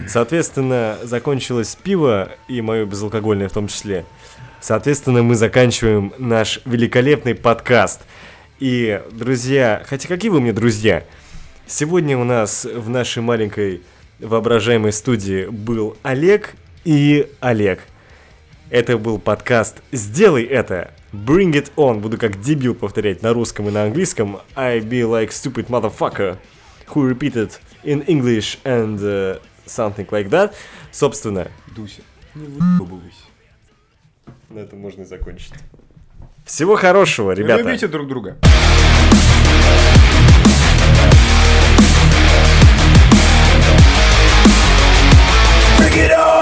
Соответственно, 0.09 0.99
закончилось 1.03 1.77
пиво, 1.81 2.33
и 2.49 2.61
мое 2.61 2.85
безалкогольное 2.85 3.49
в 3.49 3.53
том 3.53 3.69
числе. 3.69 4.05
Соответственно, 4.61 5.23
мы 5.23 5.37
заканчиваем 5.37 6.13
наш 6.19 6.61
великолепный 6.65 7.35
подкаст. 7.35 8.03
И, 8.59 9.03
друзья, 9.11 9.83
хотя 9.87 10.09
какие 10.09 10.31
вы 10.31 10.41
мне 10.41 10.53
друзья? 10.53 11.05
Сегодня 11.67 12.19
у 12.19 12.25
нас 12.25 12.65
в 12.65 12.89
нашей 12.89 13.23
маленькой 13.23 13.83
воображаемой 14.19 14.93
студии 14.93 15.47
был 15.47 15.97
Олег 16.03 16.55
и 16.85 17.31
Олег. 17.41 17.81
Это 18.71 18.99
был 18.99 19.19
подкаст 19.19 19.83
«Сделай 19.93 20.45
это!» 20.45 20.93
Bring 21.13 21.53
it 21.53 21.71
on. 21.77 22.01
Буду 22.01 22.17
как 22.19 22.41
дебил 22.41 22.75
повторять 22.75 23.23
на 23.23 23.35
русском 23.35 23.69
и 23.69 23.71
на 23.71 23.85
английском. 23.85 24.39
I 24.55 24.81
be 24.81 25.03
like 25.03 25.29
stupid 25.31 25.67
motherfucker 25.69 26.39
who 26.95 27.07
repeated 27.07 27.51
in 27.85 28.03
English 28.07 28.59
and 28.65 28.99
uh, 29.01 29.39
something 29.67 30.09
like 30.11 30.31
that. 30.31 30.55
Собственно, 30.91 31.49
Дуся, 31.77 32.01
не 32.35 32.47
выебывайся. 32.47 33.25
на 34.49 34.61
этом 34.61 34.81
можно 34.81 35.03
и 35.03 35.05
закончить. 35.05 35.53
Всего 36.47 36.77
хорошего, 36.77 37.33
ребята. 37.33 37.63
Любите 37.63 37.89
друг 37.89 38.09
друга. 38.09 38.39
Get 45.95 46.11
it! 46.11 46.42